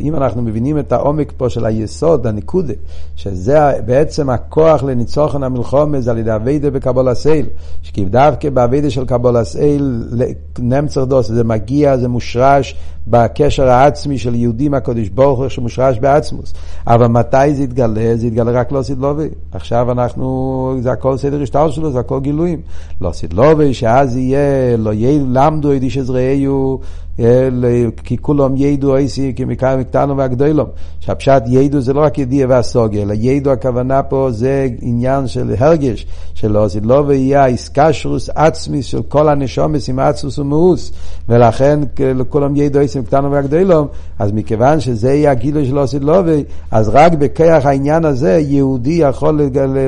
אם 0.00 0.16
אנחנו 0.16 0.42
מבינים 0.42 0.78
את 0.78 0.92
העומק 0.92 1.32
פה 1.36 1.48
של 1.48 1.64
היסוד, 1.64 2.26
הנקודה, 2.26 2.72
שזה 3.16 3.72
בעצם 3.86 4.30
הכוח 4.30 4.82
לניצוחן 4.82 5.42
המלחומה, 5.42 6.00
זה 6.00 6.10
על 6.10 6.18
ידי 6.18 6.34
אביידה 6.34 6.70
בקבול 6.70 7.08
הסייל, 7.08 7.46
שכי 7.82 8.04
דווקא 8.04 8.50
באביידה 8.50 8.90
של 8.90 9.04
קבול 9.04 9.36
הסייל, 9.36 10.04
נמצר 10.58 11.04
דוס, 11.04 11.28
זה 11.28 11.44
מגיע, 11.44 11.96
זה 11.96 12.08
מושרש 12.08 12.76
בקשר 13.06 13.68
העצמי 13.68 14.18
של 14.18 14.34
יהודים 14.34 14.74
הקודש 14.74 15.08
ברוך 15.08 15.38
הוא 15.38 15.48
שמושרש 15.48 15.98
בעצמוס. 15.98 16.54
אבל 16.86 17.06
מתי 17.06 17.54
זה 17.54 17.62
יתגלה? 17.62 18.16
זה 18.16 18.26
יתגלה 18.26 18.52
רק 18.52 18.72
לא 18.72 18.82
סידלובי. 18.82 19.28
עכשיו 19.52 19.92
אנחנו, 19.92 20.76
זה 20.80 20.92
הכל 20.92 21.16
סדר 21.16 21.42
השטר 21.42 21.70
שלו, 21.70 21.92
זה 21.92 21.98
הכל 21.98 22.20
גילויים. 22.20 22.60
לא 23.00 23.12
סידלובי, 23.12 23.74
שאז 23.74 24.16
יהיה, 24.16 24.76
לא 24.76 24.92
יהיה, 24.92 25.22
למדו 25.28 25.72
ידיש 25.72 25.98
עזראיו, 25.98 26.76
כי 28.04 28.18
כולם 28.20 28.56
ידעו 28.56 28.96
אייסי 28.96 29.32
כמקיים 29.36 29.84
קטנו 29.84 30.16
והגדולום. 30.16 30.68
שהפשט 31.00 31.42
ידעו 31.46 31.80
זה 31.80 31.92
לא 31.92 32.00
רק 32.00 32.18
ידיע 32.18 32.46
והסוגיה, 32.48 33.02
אלא 33.02 33.14
ידעו 33.16 33.52
הכוונה 33.52 34.02
פה 34.02 34.28
זה 34.30 34.68
עניין 34.80 35.26
של 35.26 35.54
הרגש, 35.58 36.06
שלא 36.34 36.68
זה 36.68 36.80
לא 36.82 37.04
ויהיה 37.06 37.46
איסקשרוס 37.46 38.30
עצמי 38.34 38.82
של 38.82 39.02
כל 39.02 39.28
הנשומס 39.28 39.88
עם 39.88 39.98
עצמוס 39.98 40.38
ומאוס, 40.38 40.92
ולכן 41.28 41.80
כולם 42.28 42.56
ידעו 42.56 42.80
אייסי 42.80 43.02
קטנו 43.02 43.30
והגדולום, 43.30 43.86
אז 44.18 44.32
מכיוון 44.32 44.80
שזה 44.80 45.12
יהיה 45.12 45.30
הגילוי 45.30 45.66
של 45.66 45.78
עושית 45.78 46.02
לובי, 46.02 46.44
אז 46.70 46.88
רק 46.88 47.12
בכיח 47.12 47.66
העניין 47.66 48.04
הזה 48.04 48.38
יהודי 48.40 48.92
יכול 48.92 49.40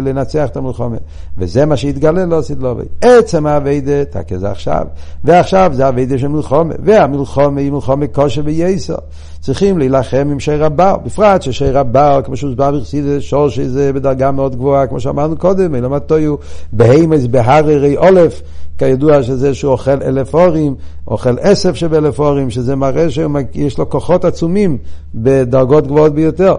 לנצח 0.02 0.48
את 0.48 0.56
המלחומה. 0.56 0.96
וזה 1.38 1.66
מה 1.66 1.76
שהתגלה 1.76 2.26
לעושית 2.26 2.58
לובי. 2.60 2.84
עצם 3.00 3.46
האביידה, 3.46 4.04
תקה 4.04 4.50
עכשיו, 4.50 4.86
ועכשיו 5.24 5.70
זה 5.74 5.86
האביידה 5.86 6.18
של 6.18 6.28
מלחומה. 6.28 6.74
המלחומה 7.14 7.60
היא 7.60 7.72
מלחומה 7.72 8.06
כושר 8.06 8.42
וייסר. 8.44 8.94
צריכים 9.40 9.78
להילחם 9.78 10.28
עם 10.30 10.40
שיר 10.40 10.64
הבר, 10.64 10.96
בפרט 11.04 11.42
ששיר 11.42 11.78
הבר, 11.78 12.20
כמו 12.24 12.36
שהוסבר 12.36 12.70
בחסידס, 12.70 13.22
שור 13.22 13.48
שזה 13.48 13.92
בדרגה 13.92 14.30
מאוד 14.30 14.56
גבוהה, 14.56 14.86
כמו 14.86 15.00
שאמרנו 15.00 15.36
קודם, 15.36 15.74
אלא 15.74 15.90
מתויו 15.90 16.34
בהימס 16.72 17.26
בהררי 17.26 17.96
אולף, 17.96 18.42
כידוע 18.78 19.22
שזה 19.22 19.54
שהוא 19.54 19.72
אוכל 19.72 20.02
אלף 20.02 20.34
אורים, 20.34 20.74
אוכל 21.08 21.38
עשף 21.40 21.74
שבאלף 21.74 22.18
אורים, 22.18 22.50
שזה 22.50 22.76
מראה 22.76 23.10
שיש 23.10 23.78
לו 23.78 23.90
כוחות 23.90 24.24
עצומים 24.24 24.78
בדרגות 25.14 25.86
גבוהות 25.86 26.14
ביותר. 26.14 26.54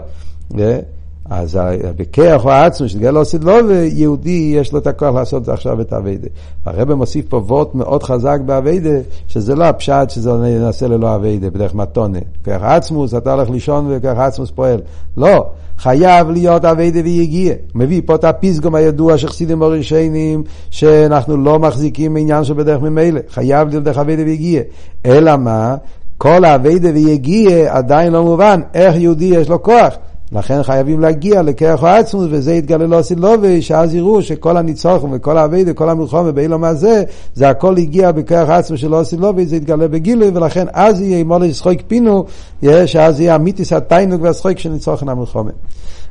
אז 1.29 1.59
בכיח 1.97 2.45
או 2.45 2.51
העצמו, 2.51 2.89
שתגלה 2.89 3.11
לא 3.11 3.21
עשית 3.21 3.43
לו, 3.43 3.53
ויהודי 3.67 4.53
יש 4.55 4.73
לו 4.73 4.79
את 4.79 4.87
הכוח 4.87 5.15
לעשות 5.15 5.49
עכשיו 5.49 5.81
את 5.81 5.93
האביידה. 5.93 6.27
הרב 6.65 6.93
מוסיף 6.93 7.25
פה 7.29 7.37
וורט 7.37 7.75
מאוד 7.75 8.03
חזק 8.03 8.37
באביידה, 8.45 8.99
שזה 9.27 9.55
לא 9.55 9.63
הפשט 9.63 10.09
שזה 10.09 10.31
נעשה 10.33 10.87
ללא 10.87 11.15
אביידה, 11.15 11.49
בדרך 11.49 11.75
מתונה. 11.75 12.19
כיח 12.43 12.63
עצמוס, 12.63 13.13
אתה 13.13 13.33
הולך 13.33 13.49
לישון 13.49 13.85
וכיח 13.89 14.17
עצמוס 14.17 14.51
פועל. 14.51 14.81
לא, 15.17 15.49
חייב 15.77 16.29
להיות 16.29 16.65
אביידה 16.65 16.99
ויגיע. 17.03 17.53
מביא 17.75 18.01
פה 18.05 18.15
את 18.15 18.23
הפיסגום 18.23 18.75
הידוע 18.75 19.17
של 19.17 19.27
חסידים 19.27 19.63
הראשונים, 19.63 20.43
שאנחנו 20.69 21.37
לא 21.37 21.59
מחזיקים 21.59 22.17
עניין 22.17 22.43
שבדרך 22.43 22.81
ממילא. 22.81 23.19
חייב 23.29 23.69
להיות 23.69 23.83
דרך 23.83 23.97
אביידה 23.97 24.23
ויגיע. 24.23 24.61
אלא 25.05 25.37
מה? 25.37 25.75
כל 26.17 26.45
האביידה 26.45 26.89
ויגיע 26.93 27.75
עדיין 27.75 28.13
לא 28.13 28.23
מובן 28.23 28.61
איך 28.73 28.95
יהודי 28.95 29.25
יש 29.25 29.49
לו 29.49 29.63
כוח. 29.63 29.95
לכן 30.35 30.63
חייבים 30.63 30.99
להגיע 30.99 31.41
לכרך 31.41 31.83
העצמוס, 31.83 32.27
וזה 32.29 32.53
יתגלה 32.53 32.85
לו 32.85 33.03
סילובי, 33.03 33.61
שאז 33.61 33.95
יראו 33.95 34.21
שכל 34.21 34.57
הניצוחים 34.57 35.09
וכל 35.13 35.37
האביידה, 35.37 35.73
כל 35.73 35.89
המלחומה 35.89 36.31
באילום 36.31 36.63
הזה, 36.63 37.03
זה 37.33 37.49
הכל 37.49 37.77
הגיע 37.77 38.11
בכרך 38.11 38.49
העצמוס 38.49 38.79
של 38.79 39.03
סילובי, 39.03 39.45
זה 39.45 39.55
יתגלה 39.55 39.87
בגילוי, 39.87 40.31
ולכן 40.33 40.65
אז 40.73 41.01
יהיה 41.01 41.23
מולי 41.23 41.53
שחוק 41.53 41.81
פינו, 41.87 42.25
שאז 42.85 43.19
יהיה 43.19 43.35
המיתיס 43.35 43.73
התיינוג 43.73 44.21
והשחוק 44.21 44.59
של 44.59 44.69
ניצוחן 44.69 45.09
המלחומה. 45.09 45.51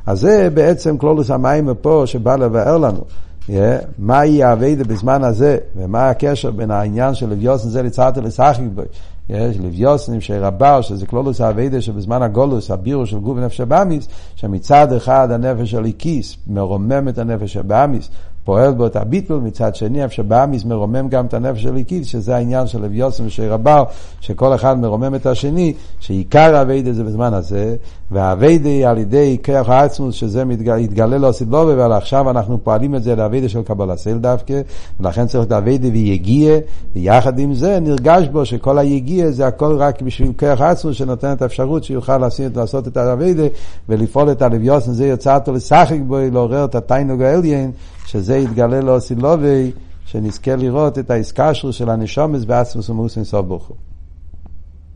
אז 0.05 0.19
זה 0.19 0.49
בעצם 0.53 0.97
כלולוס 0.97 1.31
המים 1.31 1.69
פה 1.81 2.03
שבא 2.05 2.35
לבאר 2.35 2.77
לנו. 2.77 3.01
Yeah, 3.49 3.51
מה 3.99 4.25
יהיה 4.25 4.49
האביידה 4.49 4.83
בזמן 4.83 5.23
הזה, 5.23 5.57
ומה 5.75 6.09
הקשר 6.09 6.51
בין 6.51 6.71
העניין 6.71 7.13
של 7.13 7.29
לוויוסן 7.29 7.69
זה 7.69 7.83
לצערת 7.83 8.17
לסחק 8.17 8.59
בו. 8.73 8.81
יש 9.29 9.57
לוויוסנים 9.57 10.21
שרבר, 10.21 10.81
שזה 10.81 11.05
כלולוס 11.05 11.41
האביידה 11.41 11.81
שבזמן 11.81 12.21
הגולוס, 12.21 12.71
הבירו 12.71 13.05
של 13.05 13.19
גוף 13.19 13.37
ונפש 13.37 13.59
הבאמיס, 13.59 14.07
שמצד 14.35 14.93
אחד 14.93 15.31
הנפש 15.31 15.73
הליקיס 15.73 16.37
מרומם 16.47 17.07
את 17.09 17.17
הנפש 17.17 17.57
הבאמיס, 17.57 18.09
פועל 18.45 18.73
בו 18.73 18.85
את 18.85 18.95
הביטול, 18.95 19.41
מצד 19.41 19.75
שני, 19.75 20.03
איפה 20.03 20.13
שבאמיס 20.13 20.65
מרומם 20.65 21.09
גם 21.09 21.25
את 21.25 21.33
הנפש 21.33 21.65
הליקית, 21.65 22.05
שזה 22.05 22.35
העניין 22.35 22.67
של 22.67 22.85
אביוסם 22.85 23.25
ושיר 23.25 23.53
הבר, 23.53 23.83
שכל 24.21 24.55
אחד 24.55 24.79
מרומם 24.79 25.15
את 25.15 25.25
השני, 25.25 25.73
שעיקר 25.99 26.55
האביידה 26.55 26.93
זה 26.93 27.03
בזמן 27.03 27.33
הזה, 27.33 27.75
והאביידה 28.11 28.89
על 28.89 28.97
ידי 28.97 29.37
כרך 29.43 29.69
העצמוס, 29.69 30.15
שזה 30.15 30.43
יתגלה 30.77 31.17
לו 31.17 31.33
סדלובה, 31.33 31.73
אבל 31.73 31.91
עכשיו 31.93 32.29
אנחנו 32.29 32.63
פועלים 32.63 32.95
את 32.95 33.03
זה 33.03 33.15
לאביידה 33.15 33.49
של 33.49 33.61
קבלה 33.61 33.97
סייל 33.97 34.17
דווקא, 34.17 34.61
ולכן 34.99 35.27
צריך 35.27 35.43
את 35.45 35.51
האביידה 35.51 35.87
ויגיע, 35.87 36.57
ויחד 36.95 37.39
עם 37.39 37.53
זה 37.53 37.79
נרגש 37.79 38.27
בו 38.27 38.45
שכל 38.45 38.77
היגיע 38.77 39.31
זה 39.31 39.47
הכל 39.47 39.75
רק 39.75 40.01
בשביל 40.01 40.31
כרך 40.37 40.61
העצמוס, 40.61 40.95
שנותן 40.95 41.31
את 41.31 41.41
האפשרות 41.41 41.83
שיוכל 41.83 42.17
לעשות, 42.17 42.57
לעשות 42.57 42.87
את 42.87 42.97
האביידה, 42.97 43.47
ולפעול 43.89 44.31
את 44.31 44.41
הלוויוסם, 44.41 44.93
זה 44.93 45.07
יוצא 45.07 45.35
אותו 45.35 45.53
לשחק 45.53 45.99
בו, 46.07 46.17
לעורר 46.31 46.65
את 46.65 46.75
התיינוג 46.75 47.21
האליין, 47.21 47.71
שזה 48.05 48.37
יתגלה 48.37 48.81
לו 48.81 49.01
סילובי, 49.01 49.71
שנזכה 50.05 50.55
לראות 50.55 50.99
את 50.99 51.09
האיסקשרו 51.09 51.73
של 51.73 51.89
הנשומס 51.89 52.43
בעצמוס 52.43 52.89
ומוסין 52.89 53.23
סוף 53.23 53.45
ברוך. 53.45 53.71